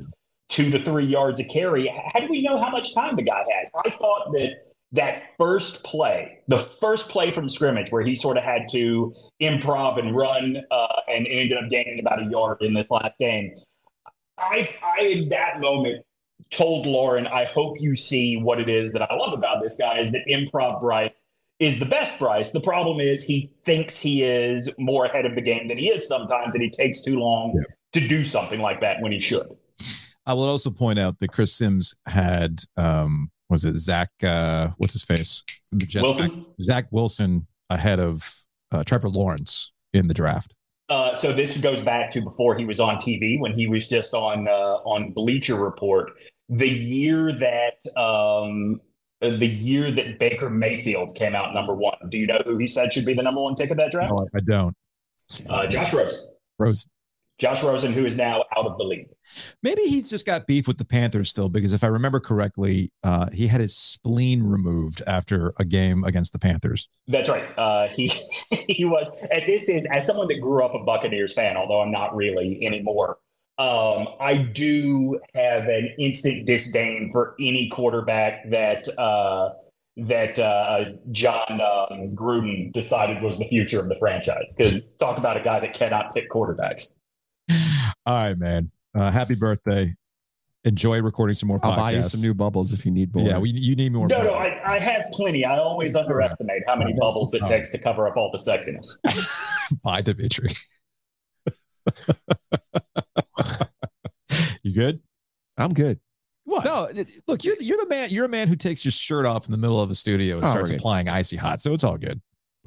[0.49, 3.43] two to three yards a carry, how do we know how much time the guy
[3.57, 3.71] has?
[3.85, 4.57] I thought that
[4.91, 9.99] that first play, the first play from scrimmage where he sort of had to improv
[9.99, 13.53] and run uh, and ended up gaining about a yard in this last game.
[14.37, 16.03] I, I in that moment
[16.49, 19.99] told Lauren, I hope you see what it is that I love about this guy
[19.99, 21.25] is that improv Bryce
[21.59, 22.51] is the best Bryce.
[22.51, 26.07] The problem is he thinks he is more ahead of the game than he is
[26.07, 27.61] sometimes, and he takes too long
[27.93, 29.45] to do something like that when he should.
[30.29, 34.09] I will also point out that Chris Sims had um, was it Zach?
[34.21, 35.43] Uh, what's his face?
[35.71, 36.45] The Jets Wilson?
[36.61, 38.31] Zach Wilson ahead of
[38.71, 40.53] uh, Trevor Lawrence in the draft.
[40.87, 44.13] Uh, so this goes back to before he was on TV when he was just
[44.13, 46.11] on uh, on Bleacher Report.
[46.47, 48.79] The year that um,
[49.21, 51.97] the year that Baker Mayfield came out number one.
[52.07, 54.11] Do you know who he said should be the number one pick of that draft?
[54.11, 54.75] No, I don't.
[55.49, 56.19] Uh, Josh Rosen.
[56.59, 56.85] Rose.
[57.39, 59.07] Josh Rosen, who is now out of the league.
[59.63, 63.29] Maybe he's just got beef with the Panthers still because if I remember correctly, uh,
[63.31, 66.89] he had his spleen removed after a game against the Panthers.
[67.07, 67.45] That's right.
[67.57, 68.11] Uh, he
[68.67, 71.91] he was, and this is as someone that grew up a Buccaneers fan, although I'm
[71.91, 73.17] not really anymore.
[73.57, 79.49] Um, I do have an instant disdain for any quarterback that uh,
[79.97, 84.55] that uh, John um, Gruden decided was the future of the franchise.
[84.57, 86.98] Because talk about a guy that cannot pick quarterbacks.
[88.09, 88.71] All right, man.
[88.95, 89.93] Uh, happy birthday.
[90.63, 93.23] Enjoy recording some more I'll buy you some new bubbles if you need more.
[93.23, 94.07] yeah, we, you need more.
[94.07, 95.45] No, no, I, I have plenty.
[95.45, 98.97] I always underestimate how many bubbles it takes to cover up all the sexiness.
[99.83, 100.55] Bye, Dimitri.
[104.63, 105.01] you good?
[105.55, 105.99] I'm good.
[106.45, 106.65] What?
[106.65, 106.89] No,
[107.27, 108.09] Look, you're you're the man.
[108.09, 110.45] You're a man who takes your shirt off in the middle of a studio and
[110.45, 111.61] Oh, starts applying icy hot.
[111.61, 112.19] So it's all good.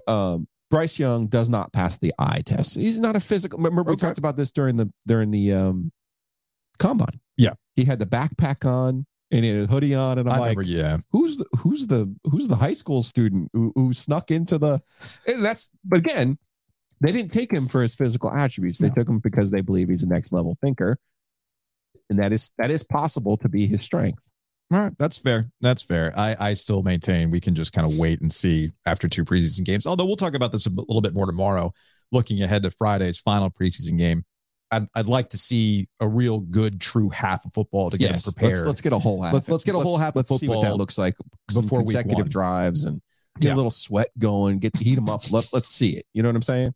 [0.06, 2.76] um, Bryce Young does not pass the eye test.
[2.76, 3.58] He's not a physical.
[3.58, 4.06] Remember, we Okay.
[4.06, 5.92] talked about this during the during the um,
[6.78, 7.20] combine.
[7.36, 7.54] Yeah.
[7.76, 10.56] he had the backpack on and he had a hoodie on, and I'm I like,
[10.58, 10.96] remember, yeah.
[11.10, 14.80] who's the who's the who's the high school student who, who snuck into the?
[15.26, 16.38] That's but again,
[17.02, 18.78] they didn't take him for his physical attributes.
[18.78, 18.94] They No.
[18.94, 20.98] took him because they believe he's a next level thinker,
[22.10, 24.22] and that is that is possible to be his strength.
[24.72, 25.44] All right, that's fair.
[25.60, 26.12] That's fair.
[26.16, 29.64] I, I still maintain we can just kind of wait and see after two preseason
[29.64, 29.86] games.
[29.86, 31.74] Although we'll talk about this a little bit more tomorrow,
[32.10, 34.24] looking ahead to Friday's final preseason game.
[34.70, 38.22] I'd, I'd like to see a real good, true half of football to get Yes,
[38.24, 38.54] them prepared.
[38.56, 39.34] Let's, let's get a whole half.
[39.34, 41.14] Let's- let's get a whole half of Let's see what that looks like
[41.50, 43.02] some before consecutive drives and
[43.38, 43.54] get Yeah.
[43.54, 44.58] a little sweat going.
[44.58, 45.30] Get the heat them up.
[45.30, 46.06] Let, let's see it.
[46.14, 46.72] You know what I'm saying?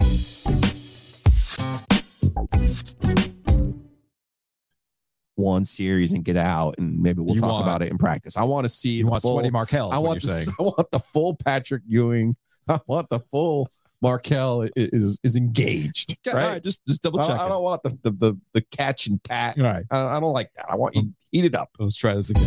[5.36, 8.36] One series and get out, and maybe we'll You talk want- about it in practice.
[8.36, 9.92] I want to see you want full- sweaty Markel?
[9.92, 10.48] I want the, saying.
[10.58, 12.36] I want the full Patrick Ewing.
[12.68, 13.68] I want the full
[14.02, 16.16] Markel is is engaged.
[16.26, 16.34] Right?
[16.34, 17.36] right, just just double I, check.
[17.36, 19.58] don't- I don't want the, the the the catch and pat.
[19.58, 20.66] All right, I don't, I don't like that.
[20.70, 21.68] I want you heat it up.
[21.78, 22.46] let's try this again.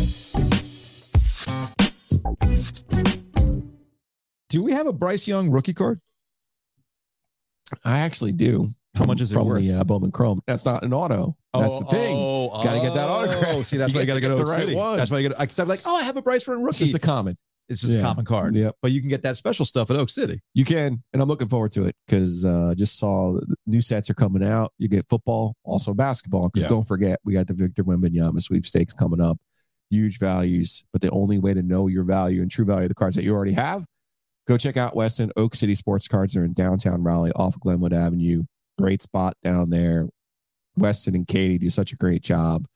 [4.48, 6.00] Do we have a Bryce Young rookie card?
[7.84, 8.74] I actually do.
[8.96, 9.62] How much is it from worth?
[9.62, 10.40] the uh, Bowman Chrome?
[10.46, 11.36] That's not an auto.
[11.54, 12.16] That's the thing.
[12.16, 12.29] Oh,
[12.64, 13.44] Gotta get that autograph.
[13.48, 14.74] Oh, see, that's You why you got to gotta go to the right City.
[14.76, 14.96] one.
[14.96, 15.38] That's why you got.
[15.38, 16.92] Because I'm like, oh, I have a Bryce Run It's rookie.
[16.92, 17.36] just a common.
[17.68, 18.00] it's just yeah.
[18.00, 18.56] a common card.
[18.56, 18.70] Yeah.
[18.82, 20.40] But you can get that special stuff at Oak City.
[20.54, 24.14] You can, and I'm looking forward to it because uh, just saw new sets are
[24.14, 24.72] coming out.
[24.78, 26.48] You get football, also basketball.
[26.48, 26.68] Because Yeah.
[26.70, 29.38] don't forget, we got the Victor Wembanyama sweepstakes coming up.
[29.90, 32.94] Huge values, but the only way to know your value and true value of the
[32.94, 33.84] cards that you already have,
[34.46, 36.34] go check out Weston Oak City Sports Cards.
[36.34, 38.44] They're in downtown Raleigh, off Glenwood Avenue.
[38.78, 40.08] Great spot down there.
[40.76, 42.66] Weston and Katie do such a great job.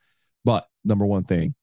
[0.44, 1.54] But number one thing,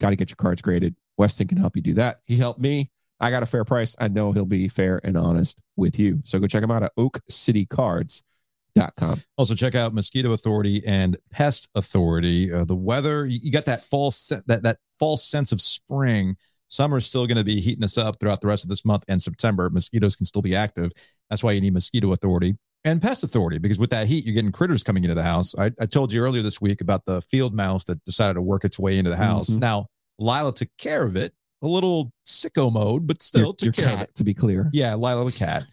[0.00, 0.96] got to get your cards graded.
[1.18, 2.20] Weston can help you do that.
[2.26, 2.90] He helped me.
[3.20, 3.96] I got a fair price.
[3.98, 6.20] I know he'll be fair and honest with you.
[6.24, 9.22] So go check him out at oakcitycards.com.
[9.36, 12.50] Also, check out Mosquito Authority and Pest Authority.
[12.50, 16.36] Uh, the weather, you, got that false se- that that false sense of spring.
[16.68, 19.22] Summer's still going to be heating us up throughout the rest of this month and
[19.22, 19.68] September.
[19.68, 20.90] Mosquitoes can still be active.
[21.28, 24.52] That's why you need Mosquito Authority and Pest Authority because with that heat, you're getting
[24.52, 25.54] critters coming into the house.
[25.58, 28.64] I, I told you earlier this week about the field mouse that decided to work
[28.64, 29.50] its way into the house.
[29.50, 29.60] Mhm.
[29.60, 29.86] Now,
[30.18, 33.94] Lila took care of it, a little sicko mode, but still your, took your care
[33.94, 34.14] of it.
[34.14, 34.70] to be clear.
[34.72, 35.64] Yeah, Lila the cat.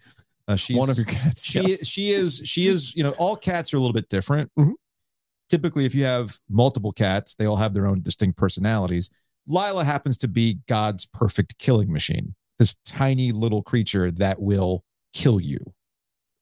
[0.48, 1.44] Uh, she's One of your cats.
[1.46, 1.86] she yes.
[1.86, 4.74] she is she is you know all cats are a little bit different Mhm.
[5.50, 9.10] typically if you have multiple cats they all have their own distinct personalities
[9.48, 14.84] lila happens to be god's perfect killing machine this tiny little creature that will
[15.14, 15.60] kill you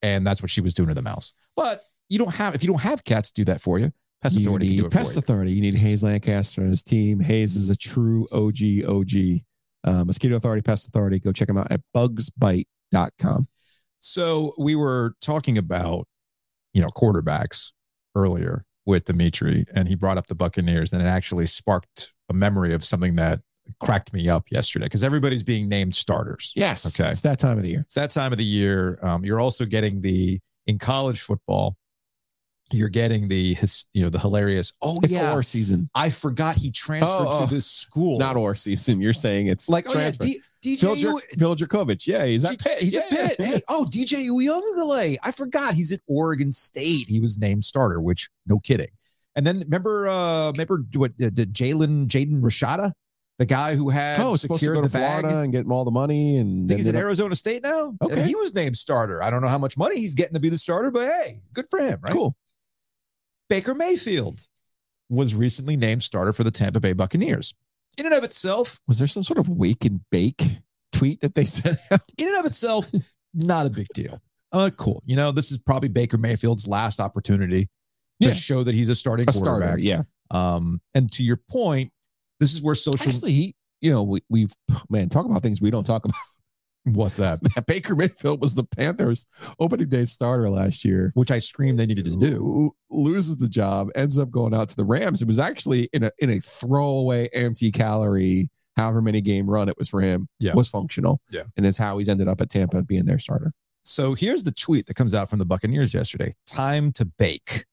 [0.05, 2.67] and that's what she was doing to the mouse but you don't have if you
[2.67, 3.91] don't have cats do that for you
[4.21, 5.19] pest You authority need Pest for you.
[5.19, 5.51] Authority.
[5.51, 7.19] You need Hayes Lancaster and his team.
[7.19, 9.41] Hayes is a true OG, OG.
[9.83, 11.19] Uh, Mosquito Authority, Pest Authority.
[11.19, 13.45] Go check them out at bugsbite.com.
[13.99, 16.07] So we were talking about,
[16.73, 17.71] you know, quarterbacks
[18.15, 22.73] earlier with Dimitri, and he brought up the Buccaneers, and it actually sparked a memory
[22.73, 23.41] of something that
[23.79, 26.53] cracked me up yesterday because everybody's being named starters.
[26.55, 26.99] Yes.
[26.99, 27.09] Okay.
[27.09, 27.81] It's that time of the year.
[27.81, 28.99] It's that time of the year.
[29.01, 31.77] Um, you're also getting the in college football.
[32.71, 34.73] You're getting the his, you know the hilarious.
[34.81, 35.87] Oh It's yeah, OR season.
[35.93, 37.45] I forgot he transferred Oh, oh.
[37.47, 38.17] to this school.
[38.17, 38.99] Not OR season.
[39.01, 40.09] You're saying it's like oh yeah.
[40.11, 40.79] D, DJ.
[41.37, 42.07] Phil, Jurkovec.
[42.07, 42.81] Yeah, he's at He's at Pitt.
[42.81, 43.01] He's Yeah.
[43.01, 43.47] at Pitt.
[43.47, 45.17] Hey, oh, DJ Uiagalelei.
[45.23, 47.07] I forgot he's at Oregon State.
[47.07, 48.87] He was named starter, which no kidding.
[49.35, 52.93] And then remember, uh, remember what uh, Jalen Jaden Rashada,
[53.37, 55.21] the guy who had Oh, to secured to the bag.
[55.21, 56.37] Florida and get him all the money.
[56.37, 57.95] And he's at Arizona State now.
[58.01, 58.17] Okay.
[58.19, 59.21] And he was named starter.
[59.21, 61.65] I don't know how much money he's getting to be the starter, but hey, good
[61.69, 62.13] for him, right?
[62.13, 62.35] Cool.
[63.49, 64.47] Baker Mayfield
[65.09, 67.53] was recently named starter for the Tampa Bay Buccaneers.
[67.97, 70.41] In and of itself, Was there some sort of wake and bake
[70.91, 72.01] tweet that they sent out?
[72.17, 72.91] in and of itself,
[73.33, 74.21] not a big deal.
[74.51, 75.03] Uh, cool.
[75.05, 77.69] You know, this is probably Baker Mayfield's last opportunity
[78.21, 78.33] to Yeah.
[78.33, 79.77] show that he's a starting A starter.
[79.77, 80.03] Yeah.
[80.31, 81.91] Um, and to your point,
[82.39, 83.09] this is where social.
[83.09, 84.53] Actually, he, you know, we, we've,
[84.89, 86.15] man, talk about things we don't talk about.
[86.85, 87.39] what's that?
[87.67, 89.27] Baker Mayfield was the Panthers
[89.59, 91.11] opening day starter last year.
[91.15, 92.71] Which I screamed they needed to do.
[92.89, 95.21] Loses the job, ends up going out to the Rams.
[95.21, 99.77] It was actually in a in a throwaway empty calorie, however many game run it
[99.77, 100.27] was for him.
[100.39, 100.53] Yeah.
[100.53, 101.21] was functional.
[101.29, 101.43] Yeah.
[101.57, 103.51] and it's how he's ended up at Tampa being their starter.
[103.83, 106.33] So here's the tweet that comes out from the Buccaneers yesterday.
[106.47, 107.65] Time to bake.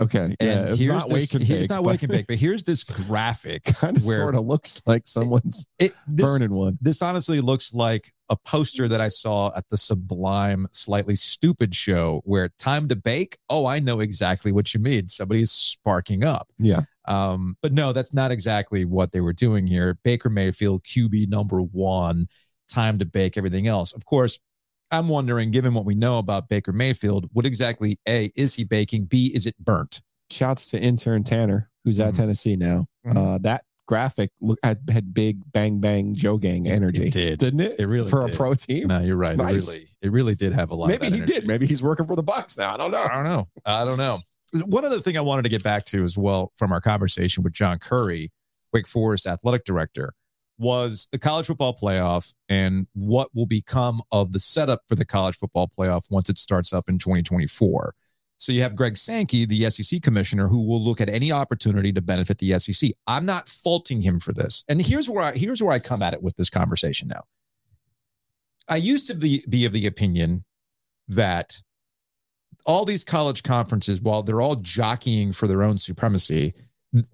[0.00, 0.18] Okay.
[0.18, 2.36] And yeah, it's here's not this, wake and bake, not but wake and bake, but
[2.36, 6.76] here's this graphic Kind of where sort of looks like someone's it this, burning one.
[6.80, 12.20] this honestly looks like a poster that I saw at the Sublime Slightly Stoopid show
[12.24, 13.38] where time to bake.
[13.48, 15.08] Oh, I know exactly what you mean.
[15.08, 16.48] Somebody's sparking up.
[16.58, 16.82] Yeah.
[17.06, 19.98] Um, but no, that's not exactly what they were doing here.
[20.04, 22.28] Baker Mayfield, QB number one,
[22.68, 23.92] time to bake everything else.
[23.94, 24.38] Of course,
[24.90, 29.04] I'm wondering, given what we know about Baker Mayfield, what exactly A, is he baking?
[29.04, 30.00] B, is it burnt?
[30.30, 32.16] Shouts to intern Tanner, who's at Mhm.
[32.16, 32.86] Tennessee now.
[33.06, 33.16] Mhm.
[33.34, 37.38] Uh, that graphic look had, had big bang bang Joe gang energy, it did.
[37.38, 37.80] didn't it?
[37.80, 38.34] It really for did.
[38.34, 38.88] a pro team.
[38.88, 39.36] No, you're right.
[39.36, 39.66] Nice.
[39.66, 40.88] It really, it really did have a lot.
[40.88, 41.46] Maybe he did.
[41.46, 42.74] Maybe he's working for the Bucks now.
[42.74, 43.02] I don't know.
[43.04, 43.48] I don't know.
[43.64, 44.20] I don't know.
[44.66, 47.52] One other thing I wanted to get back to as well from our conversation with
[47.54, 48.30] John Currie,
[48.72, 50.12] Wake Forest athletic director,
[50.58, 55.36] was the college football playoff and what will become of the setup for the college
[55.36, 57.94] football playoff once it starts up in 2024.
[58.38, 62.00] So you have Greg Sankey, the SEC commissioner, who will look at any opportunity to
[62.00, 62.92] benefit the SEC.
[63.06, 64.64] I'm not faulting him for this.
[64.68, 67.24] And here's where I here's where I come at it with this conversation now.
[68.68, 70.44] I used to be, be of the opinion
[71.08, 71.62] that
[72.66, 76.52] all these college conferences, while they're all jockeying for their own supremacy,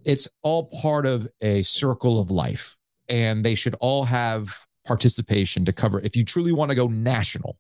[0.04, 2.76] it's all part of a circle of life.
[3.08, 6.00] And they should all have participation to cover.
[6.00, 7.58] If you truly want to go national,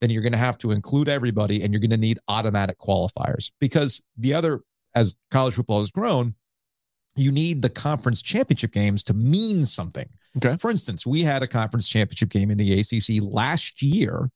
[0.00, 3.50] then you're going to have to include everybody and you're going to need automatic qualifiers
[3.60, 4.60] because the other,
[4.94, 6.34] as college football has grown,
[7.16, 10.08] you need the conference championship games to mean something.
[10.36, 10.56] Okay.
[10.56, 14.30] For instance, we had a conference championship game in the ACC last year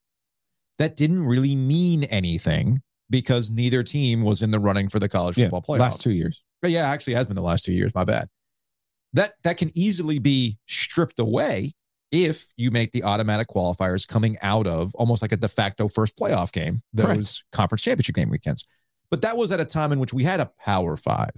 [0.78, 5.38] that didn't really mean anything because neither team was in the running for the college
[5.38, 5.80] Yeah, football playoff.
[5.80, 6.42] last two years.
[6.60, 7.94] But yeah, actually has been the last two years.
[7.94, 8.28] My bad.
[9.14, 11.72] That that can easily be stripped away
[12.12, 16.16] if you make the automatic qualifiers coming out of almost like a de facto first
[16.16, 17.44] playoff game, those Correct.
[17.52, 18.68] conference championship game weekends.
[19.10, 21.32] But that was at a time in which we had a power five,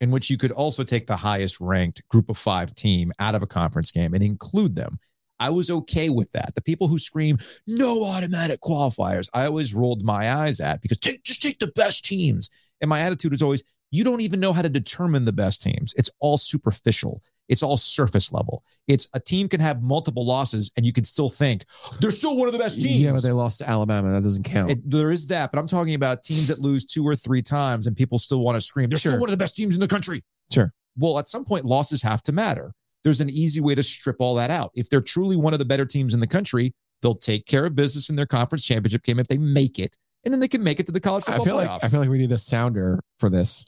[0.00, 3.42] in which you could also take the highest ranked group of five team out of
[3.42, 4.98] a conference game and include them.
[5.40, 6.54] I was okay with that.
[6.54, 11.22] The people who scream no automatic qualifiers, I always rolled my eyes at because take,
[11.22, 12.50] just take the best teams.
[12.80, 15.94] And my attitude is always, you don't even know how to determine the best teams.
[15.96, 17.22] It's all superficial.
[17.48, 18.62] It's all surface level.
[18.88, 21.64] It's a team can have multiple losses and you can still think
[21.98, 23.00] they're still one of the best teams.
[23.00, 24.10] Yeah, but they lost to Alabama.
[24.12, 24.70] That doesn't count.
[24.72, 27.86] It- there is that, but I'm talking about teams that lose two or three times
[27.86, 28.90] and people still want to scream.
[28.90, 29.12] They're Sure.
[29.12, 30.22] still one of the best teams in the country.
[30.52, 30.74] Sure.
[30.98, 32.74] Well, at some point, losses have to matter.
[33.04, 34.72] There's an easy way to strip all that out.
[34.74, 37.74] If they're truly one of the better teams in the country, they'll take care of
[37.74, 40.80] business in their conference championship game if they make it, and then they can make
[40.80, 41.68] it to the college I football feel playoff.
[41.68, 43.64] like I feel like we need a sounder for this.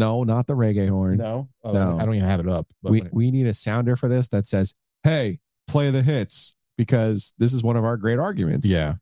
[0.00, 1.18] No, not the reggae horn.
[1.18, 1.98] no, oh, No.
[1.98, 2.66] I don't even have it up.
[2.82, 4.74] But we it- we need a sounder for this that says,
[5.04, 5.38] "Hey,
[5.68, 8.66] play the hits," because this is one of our great arguments.
[8.66, 8.94] yeah,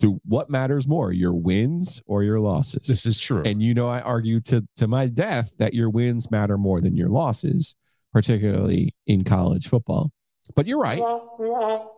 [0.00, 2.86] To what matters more, your wins or your losses?
[2.86, 3.42] this is true.
[3.44, 6.94] and you know, I argue to to my death that your wins matter more than
[6.96, 7.74] your losses,
[8.12, 10.10] particularly in college football.
[10.54, 11.00] But you're right.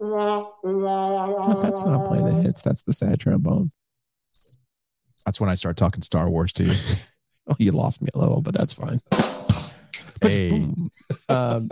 [0.00, 2.62] But that's not play the hits.
[2.62, 3.64] That's the sad trombone.
[5.24, 6.72] That's when I start talking Star Wars to you.
[7.48, 9.00] Oh, you lost me a little, but that's fine.
[10.20, 10.66] Hey.
[11.28, 11.68] um,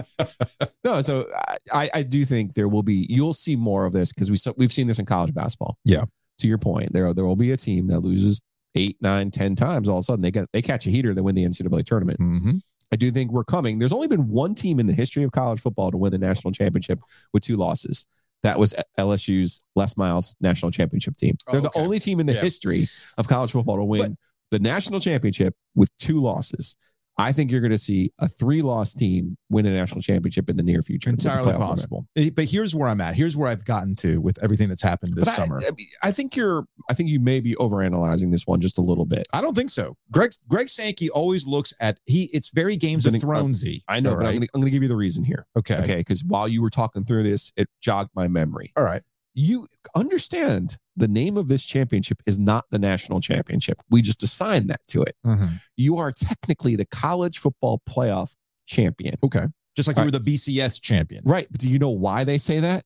[0.85, 1.27] no, so
[1.73, 3.07] I, I do think there will be.
[3.09, 5.79] You'll see more of this because we we've seen this in college basketball.
[5.85, 6.05] Yeah.
[6.39, 8.43] To your point, there there will be a team that loses
[8.75, 9.89] eight, nine, ten times.
[9.89, 11.15] All of a sudden, they get they catch a heater.
[11.15, 12.21] They win the NCAA tournament.
[12.21, 12.59] mm-hmm.
[12.93, 13.79] I do think we're coming.
[13.81, 16.53] There's only been one team in the history of college football to win the national
[16.53, 17.01] championship
[17.33, 18.07] with two losses.
[18.45, 21.35] That was LSU's Les Miles national championship team.
[21.51, 21.71] They're Oh, okay.
[21.75, 22.43] the only team in the Yeah.
[22.43, 24.17] history of college football to win
[24.51, 26.77] the national championship with two losses.
[27.17, 30.65] I think you're going to see a three-loss team win a national championship in the
[30.65, 31.11] near future.
[31.11, 31.69] entirely playoff format.
[31.69, 32.07] possible.
[32.17, 33.15] Eh, But here's where I'm at.
[33.15, 35.61] Here's where I've gotten to with everything that's happened this I, summer.
[36.03, 36.65] I think you're.
[36.91, 39.29] I think you may be overanalyzing this one just a little bit.
[39.33, 39.97] I don't think so.
[40.11, 42.31] Greg Greg Sankey always looks at he.
[42.33, 43.83] It's very Games of Then- Thronesy.
[43.87, 44.41] I know, but right?
[44.41, 45.47] to I'm going to give you the reason here.
[45.57, 45.77] okay.
[45.77, 48.73] Okay, because while you were talking through this, it jogged my memory.
[48.77, 49.03] All right.
[49.35, 53.79] You understand the name of this championship is not the national championship.
[53.91, 55.17] We just assigned that to it.
[55.27, 55.55] Mm-hmm.
[55.77, 58.35] You are technically the college football playoff
[58.67, 59.17] champion.
[59.23, 59.47] Okay.
[59.77, 61.23] Just like All you were the BCS champion.
[61.27, 61.49] Right.
[61.51, 62.85] But do you know why they say that?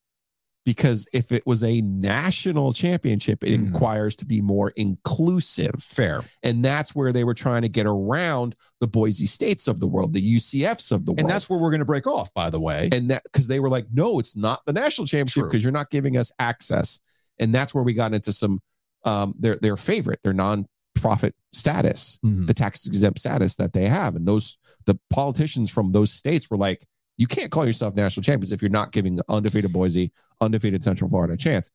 [0.65, 3.73] Because if it was a national championship, it Mhm.
[3.73, 5.77] requires to be more inclusive.
[5.83, 6.23] Fair.
[6.43, 10.13] And that's where they were trying to get around the Boise States of the world,
[10.13, 11.21] the UCFs of the world.
[11.21, 12.89] And that's where we're going to break off, by the way.
[12.93, 15.91] and that because they were like, no, it's not the national championship because you're not
[15.91, 17.01] giving us access.
[17.39, 18.61] And that's where we got into some
[19.05, 22.47] um their their favorite, their non-profit status, Mhm.
[22.47, 24.17] the tax exempt status that they have.
[24.17, 26.85] And those the politicians from those states were like,
[27.19, 31.35] you can't call yourself national champions if you're not giving undefeated Boise, undefeated Central Florida
[31.35, 31.71] a chance.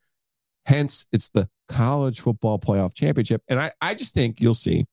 [0.66, 3.42] Hence, it's the college football playoff championship.
[3.50, 4.86] And I, I just think you'll see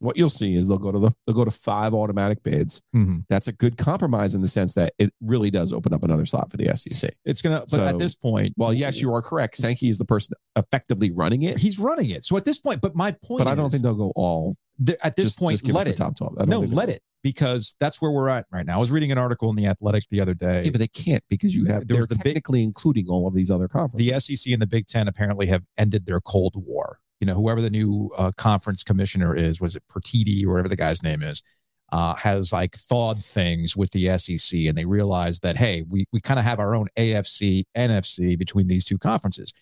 [0.00, 2.80] what you'll see is they'll go to the they'll go to five automatic bids.
[2.94, 3.24] Mhm.
[3.28, 6.52] That's a good compromise in the sense that it really does open up another slot
[6.52, 7.16] for the SEC.
[7.24, 7.60] It's gonna.
[7.62, 9.56] But So- at this point, Well, yes, you are correct.
[9.56, 12.24] Sankey is the person effectively running it, he's running it.
[12.24, 13.38] So at this point, but my point.
[13.38, 14.54] but I don't is, think they'll go all.
[14.86, 15.96] th- at this just, point, just let the it.
[15.96, 16.46] top twelve.
[16.46, 18.76] No, let it because that's where we're at right now.
[18.76, 20.62] I was reading an article in the Athletic the other day.
[20.64, 23.50] Yeah, but they can't because you have they're the big- technically including all of these
[23.50, 24.26] other conferences.
[24.26, 27.00] the SEC and the Big Ten apparently have ended their Cold War.
[27.20, 30.76] You know, whoever the new uh, conference commissioner is, was it Pertiti or whatever the
[30.76, 31.42] guy's name is,
[31.90, 36.20] uh, has like thawed things with the SEC, and they realize that hey, we we
[36.20, 39.52] kind of have our own AFC, NFC between these two conferences.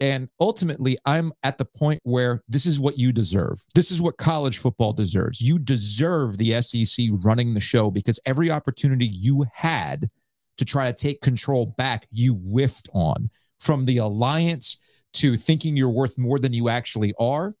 [0.00, 3.64] And ultimately, I'm at the point where this is what you deserve.
[3.74, 5.40] This is what college football deserves.
[5.40, 10.08] You deserve the SEC running the show because every opportunity you had
[10.56, 13.30] to try to take control back, you whiffed on.
[13.58, 14.78] From the alliance
[15.14, 17.54] to thinking you're worth more than you actually are,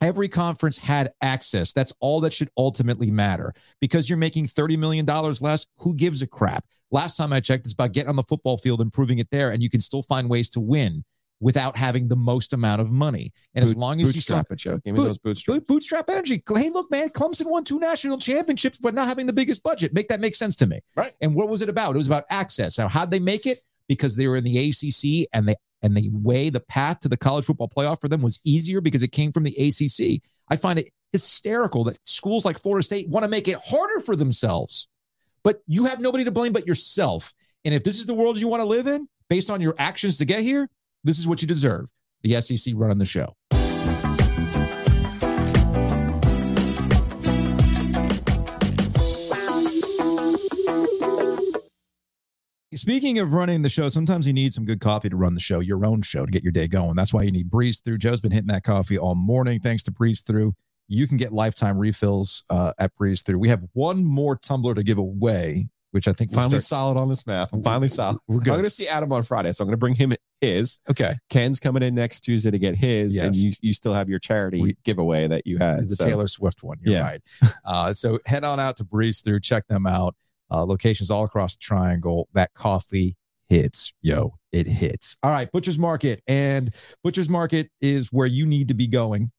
[0.00, 1.74] every conference had access.
[1.74, 3.52] That's all that should ultimately matter.
[3.80, 6.64] Because you're making $30 million less, who gives a crap?
[6.90, 9.50] Last time I checked, it's about getting on the football field and proving it there,
[9.50, 11.04] and you can still find ways to win
[11.44, 13.30] without having the most amount of money.
[13.54, 14.78] And as long as you still bootstrap it, Joe.
[14.78, 15.66] Give me Boot- those bootstraps.
[15.66, 16.42] Bootstrap energy.
[16.48, 19.92] Hey, look, man, Clemson won two national championships, but not having the biggest budget.
[19.92, 20.80] Make that make sense to me.
[20.96, 21.12] Right.
[21.20, 21.94] And what was it about?
[21.94, 22.78] It was about access.
[22.78, 23.58] Now, how'd they make it?
[23.88, 27.16] Because they were in the ACC and they and the way the path to the
[27.18, 30.22] college football playoff for them was easier because it came from the ACC.
[30.48, 34.16] I find it hysterical that schools like Florida State want to make it harder for
[34.16, 34.88] themselves.
[35.42, 37.34] But you have nobody to blame but yourself.
[37.66, 40.16] And if this is the world you want to live in, based on your actions
[40.18, 40.70] to get here,
[41.04, 41.90] this is what you deserve.
[42.22, 43.34] The SEC running the show.
[52.74, 55.60] Speaking of running the show, sometimes you need some good coffee to run the show,
[55.60, 56.96] your own show to get your day going.
[56.96, 57.98] That's why you need Breeze Through.
[57.98, 59.60] Joe's been hitting that coffee all morning.
[59.60, 60.54] Thanks to Breeze Through.
[60.88, 63.38] You can get lifetime refills uh, at Breeze Through.
[63.38, 66.98] We have one more tumbler to give away, which I think we'll finally start- solid
[67.00, 67.52] on this math.
[67.52, 68.18] I'm finally solid.
[68.26, 68.48] We're good.
[68.50, 70.80] I'm going to see Adam on Friday, so I'm going to bring him his.
[70.90, 71.14] Okay.
[71.30, 74.60] Ken's coming in next Tuesday to get his, and you you still have your charity
[74.60, 75.88] We- giveaway that you had.
[75.88, 76.78] the so- Taylor Swift one.
[76.82, 77.00] You're Yeah.
[77.02, 77.20] right.
[77.64, 80.16] Uh, so head on out to Breeze Through, check them out.
[80.50, 82.28] Uh, locations all across the triangle.
[82.34, 83.16] That coffee
[83.48, 85.16] hits, yo, it hits.
[85.22, 86.22] All right, Butcher's Market.
[86.26, 86.74] And
[87.04, 89.30] Butcher's Market is where you need to be going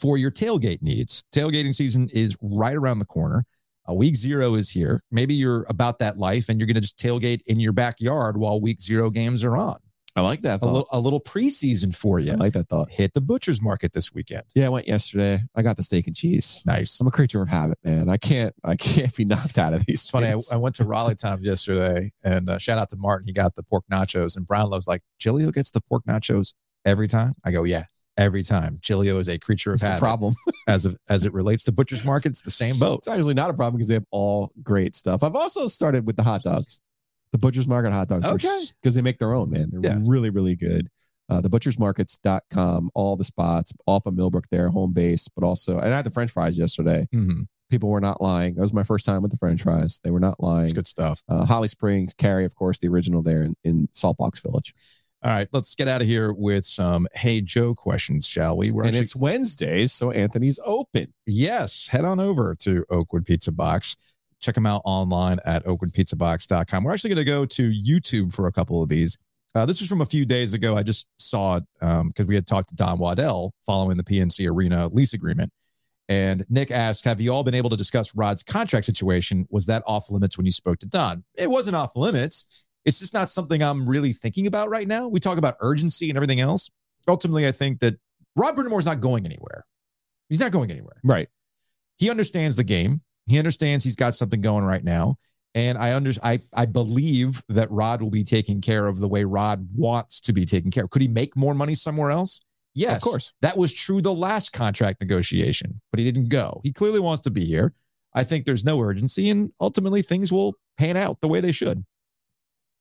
[0.00, 1.22] for your tailgate needs.
[1.34, 3.44] Tailgating season is right around the corner.
[3.88, 5.02] Uh, week zero is here.
[5.10, 8.60] Maybe you're about that life and you're going to just tailgate in your backyard while
[8.60, 9.78] week zero games are on.
[10.14, 12.32] I like that A little, a little preseason for you.
[12.32, 12.90] I like that thought.
[12.90, 14.42] Hit the Butcher's Market this weekend.
[14.54, 15.40] Yeah, I went yesterday.
[15.54, 16.62] I got the steak and cheese.
[16.66, 17.00] Nice.
[17.00, 18.10] I'm a creature of habit, man.
[18.10, 20.02] I can't I can't be knocked out of these.
[20.02, 20.26] It's funny.
[20.26, 20.38] I.
[20.52, 23.26] I went to Raleigh Times yesterday, and uh, shout out to Martin.
[23.26, 26.52] He got the pork nachos, and Brownlow's like, Giglio gets the pork nachos
[26.84, 27.32] every time.
[27.42, 27.84] I go, yeah,
[28.16, 28.78] every time.
[28.80, 30.00] Giglio is a creature of it's a habit.
[30.00, 30.34] problem.
[30.68, 32.42] as of, as it relates to butcher's markets.
[32.42, 32.98] The same boat.
[32.98, 35.22] It's actually not a problem because they have all great stuff.
[35.22, 36.80] I've also started with the hot dogs.
[37.32, 38.26] The Butcher's Market hot dogs.
[38.26, 38.60] Okay.
[38.82, 39.70] Because they make their own, man.
[39.72, 39.98] They're Yeah.
[40.04, 40.88] really, really good.
[41.30, 45.92] Uh, the butchersmarkets.com, all the spots off of Millbrook there, home base, but also, and
[45.92, 47.08] I had the French fries yesterday.
[47.14, 47.46] Mhm.
[47.70, 48.54] People were not lying.
[48.56, 49.98] That was my first time with the French fries.
[50.04, 50.64] They were not lying.
[50.64, 51.22] It's good stuff.
[51.26, 54.74] Uh, Holly Springs, Cary, of course, the original there in, in Saltbox Village.
[55.24, 58.72] All right, let's get out of here with some Hey Joe questions, shall we?
[58.72, 61.12] We're and actually- it's Wednesdays, so Anthony's open.
[61.26, 63.96] Yes, head on over to Oakwood Pizza Box.
[64.40, 66.82] Check them out online at oakwoodpizzabox.com.
[66.82, 69.16] We're actually going to go to YouTube for a couple of these.
[69.54, 70.76] Uh, this was from a few days ago.
[70.76, 71.64] I just saw it
[72.08, 75.52] because we had talked to Don Waddell following the PNC Arena lease agreement.
[76.08, 79.46] And Nick asked, Have you all been able to discuss Rod's contract situation?
[79.50, 81.22] Was that off limits when you spoke to Don?
[81.36, 82.66] It wasn't off limits.
[82.84, 85.08] It's just not something I'm really thinking about right now.
[85.08, 86.70] We talk about urgency and everything else.
[87.08, 87.98] Ultimately, I think that
[88.36, 89.64] Rod Brind'Amour not going anywhere.
[90.28, 91.28] He's not going anywhere Right.
[91.98, 93.02] he understands the game.
[93.26, 95.16] He understands he's got something going right now.
[95.54, 99.24] And I under I I believe that Rod will be taken care of the way
[99.24, 100.90] Rod wants to be taken care of.
[100.90, 102.40] Could he make more money somewhere else?
[102.74, 103.32] Yes, Of course.
[103.42, 106.62] That was true the last contract negotiation, but he didn't go.
[106.64, 107.74] He clearly wants to be here.
[108.14, 111.84] I think there's no urgency, and ultimately things will pan out the way they should.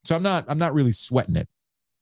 [0.04, 1.48] So I'm not I'm not really sweating it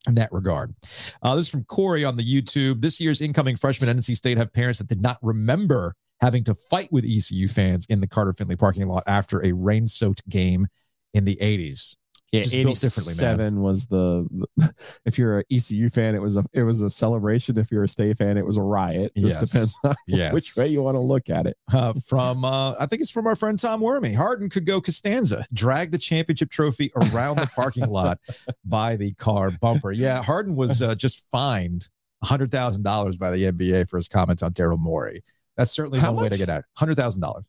[0.07, 0.73] in that regard.
[1.21, 2.81] Uh, this is from Corey on the YouTube.
[2.81, 6.53] This year's incoming freshmen at NC State have parents that did not remember having to
[6.53, 10.67] fight with ECU fans in the Carter Finley parking lot after a rain soaked game
[11.13, 11.95] in the 80s.
[12.31, 13.15] Yeah, Just built differently, man.
[13.15, 14.27] Seven was the,
[14.57, 14.73] the-
[15.05, 17.57] if you're an ECU fan, it was a it was a celebration.
[17.57, 19.11] If you're a State fan, it was a riot.
[19.17, 19.49] Just Yes.
[19.49, 20.33] depends on Yes.
[20.33, 21.57] which way you want to look at it.
[21.73, 24.13] Uh, from, uh, I think it's from our friend Tom Wormy.
[24.13, 28.19] Harden could go Costanza, drag the championship trophy around the parking lot
[28.63, 29.91] by the car bumper.
[29.91, 31.89] Yeah, Harden was uh, just fined
[32.25, 35.23] $100,000 by the NBA for his comments on Daryl Morey.
[35.57, 36.63] That's certainly How one way to get out.
[36.77, 37.45] Hundred thousand dollars.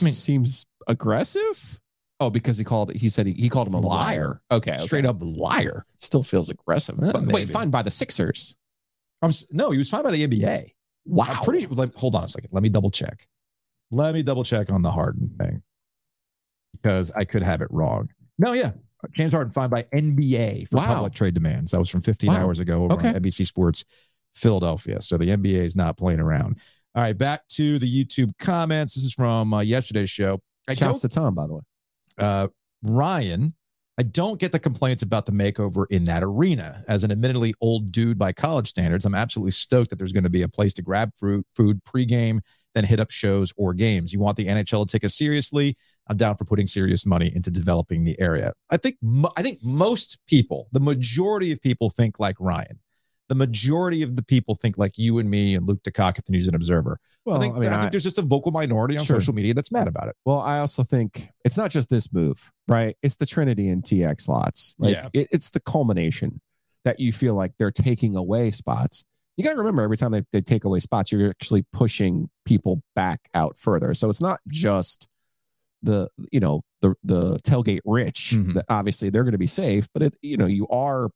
[0.00, 1.80] I mean- seems aggressive.
[2.20, 4.40] Oh, because he called he said he, he called him a liar.
[4.50, 4.82] Okay, okay.
[4.82, 5.84] Straight up liar.
[5.98, 6.96] still feels aggressive.
[6.98, 8.56] But wait, fine by the Sixers.
[9.20, 10.70] I'm no, he was fine by the NBA.
[11.06, 11.26] Wow.
[11.28, 11.66] I'm pretty.
[11.66, 12.50] Let, hold on a second.
[12.52, 13.26] Let me double check.
[13.90, 15.62] Let me double check on the Harden thing
[16.72, 18.08] because I could have it wrong.
[18.38, 18.72] No, yeah,
[19.12, 20.86] James Harden fined by NBA for Wow.
[20.94, 21.72] public trade demands.
[21.72, 22.42] That was from 15 Wow.
[22.44, 23.08] hours ago over Okay.
[23.08, 23.84] on NBC Sports
[24.34, 25.00] Philadelphia.
[25.00, 26.58] So the NBA is not playing around.
[26.94, 28.94] All right, back to the YouTube comments.
[28.94, 30.40] This is from uh, yesterday's show.
[30.68, 31.60] I Shouts to Tom, by the way.
[32.18, 32.48] Uh,
[32.82, 33.54] Ryan,
[33.96, 36.82] I don't get the complaints about the makeover in that arena.
[36.88, 40.30] As an admittedly old dude by college standards, I'm absolutely stoked that there's going to
[40.30, 42.40] be a place to grab fruit, food pregame,
[42.74, 44.12] then hit up shows or games.
[44.12, 45.76] You want the NHL to take us seriously?
[46.08, 48.52] I'm down for putting serious money into developing the area.
[48.68, 48.96] I think
[49.36, 52.80] I think most people, the majority of people, think like Ryan.
[53.28, 56.32] The majority of the people think like you and me and Luke DeCock at the
[56.32, 56.98] News and Observer.
[57.24, 59.18] Well, I think I, think there's just a vocal minority on Sure.
[59.18, 60.16] social media that's mad about it.
[60.26, 62.96] Well, I also think it's not just this move, right?
[63.02, 64.76] It's the Trinity and TX slots.
[64.78, 65.08] Like Yeah.
[65.14, 66.42] it, it's the culmination
[66.84, 69.04] that you feel like they're taking away spots.
[69.38, 72.82] You got to remember every time they, they take away spots, you're actually pushing people
[72.94, 73.94] back out further.
[73.94, 75.08] So it's not just
[75.82, 78.52] the, you know, the, the tailgate rich Mhm.
[78.54, 81.08] that obviously they're going to be safe, but it, you know, you are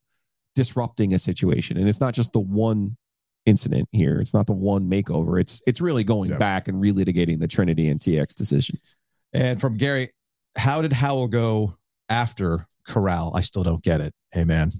[0.59, 2.97] disrupting a situation and it's not just the one
[3.45, 4.19] incident here.
[4.19, 5.39] It's not the one makeover.
[5.39, 6.37] It's, it's really going Yeah.
[6.37, 8.97] back and relitigating the Trinity and TX decisions.
[9.31, 10.09] And from Gary,
[10.57, 11.77] how did Howell go
[12.09, 13.31] after Corral?
[13.33, 14.13] I still don't get it.
[14.33, 14.73] Hey man,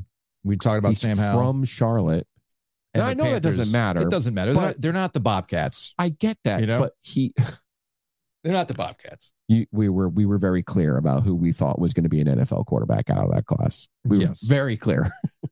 [0.44, 1.40] we talked about He's Sam Howell.
[1.54, 2.28] from Charlotte.
[2.94, 4.54] and I know that doesn't matter, It doesn't matter.
[4.54, 5.94] They're not, they're not the Bobcats.
[5.98, 6.80] I get that, You know?
[6.80, 7.34] but he,
[8.44, 9.34] They're not the Bobcats.
[9.50, 12.22] you, we were we were very clear about who we thought was going to be
[12.22, 13.88] an NFL quarterback out of that class.
[14.06, 14.44] We Yes.
[14.44, 15.10] were very clear.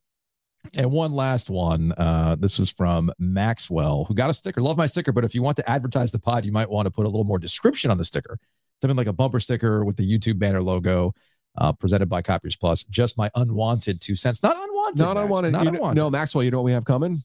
[0.75, 1.93] And one last one.
[1.97, 4.61] Uh, this is from Maxwell, who got a sticker.
[4.61, 6.91] Love my sticker, but if you want to advertise the pod, you might want to
[6.91, 8.37] put a little more description on the sticker.
[8.81, 11.13] Something like a bumper sticker with the YouTube banner logo,
[11.57, 12.83] uh, presented by Copiers Plus.
[12.85, 14.43] Just my unwanted two cents.
[14.43, 14.99] Not unwanted.
[14.99, 15.23] Not Max.
[15.25, 15.51] unwanted.
[15.53, 15.97] Not You know- unwanted.
[15.97, 16.43] no, Maxwell.
[16.43, 17.17] You know what we have coming?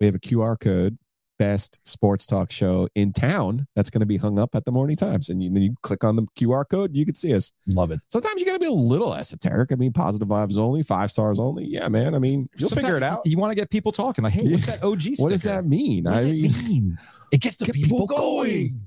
[0.00, 0.98] We have a QR code.
[1.38, 3.68] Best sports talk show in town.
[3.76, 6.02] That's going to be hung up at the Morning Times, and you, then you click
[6.02, 6.96] on the QR code.
[6.96, 7.52] You can see us.
[7.66, 8.00] Love it.
[8.10, 9.70] Sometimes you got to be a little esoteric.
[9.70, 11.64] I mean, positive vibes only, five stars only.
[11.64, 12.14] Yeah, man.
[12.16, 13.24] I mean, you'll Sometimes figure it out.
[13.24, 14.24] You want to get people talking.
[14.24, 15.22] Like, hey, what's that OG sticker?
[15.22, 16.04] What does that mean?
[16.04, 16.98] What does I it mean, mean?
[17.30, 18.80] It gets the Get people, people going.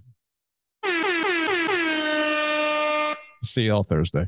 [3.43, 4.27] See you all Thursday.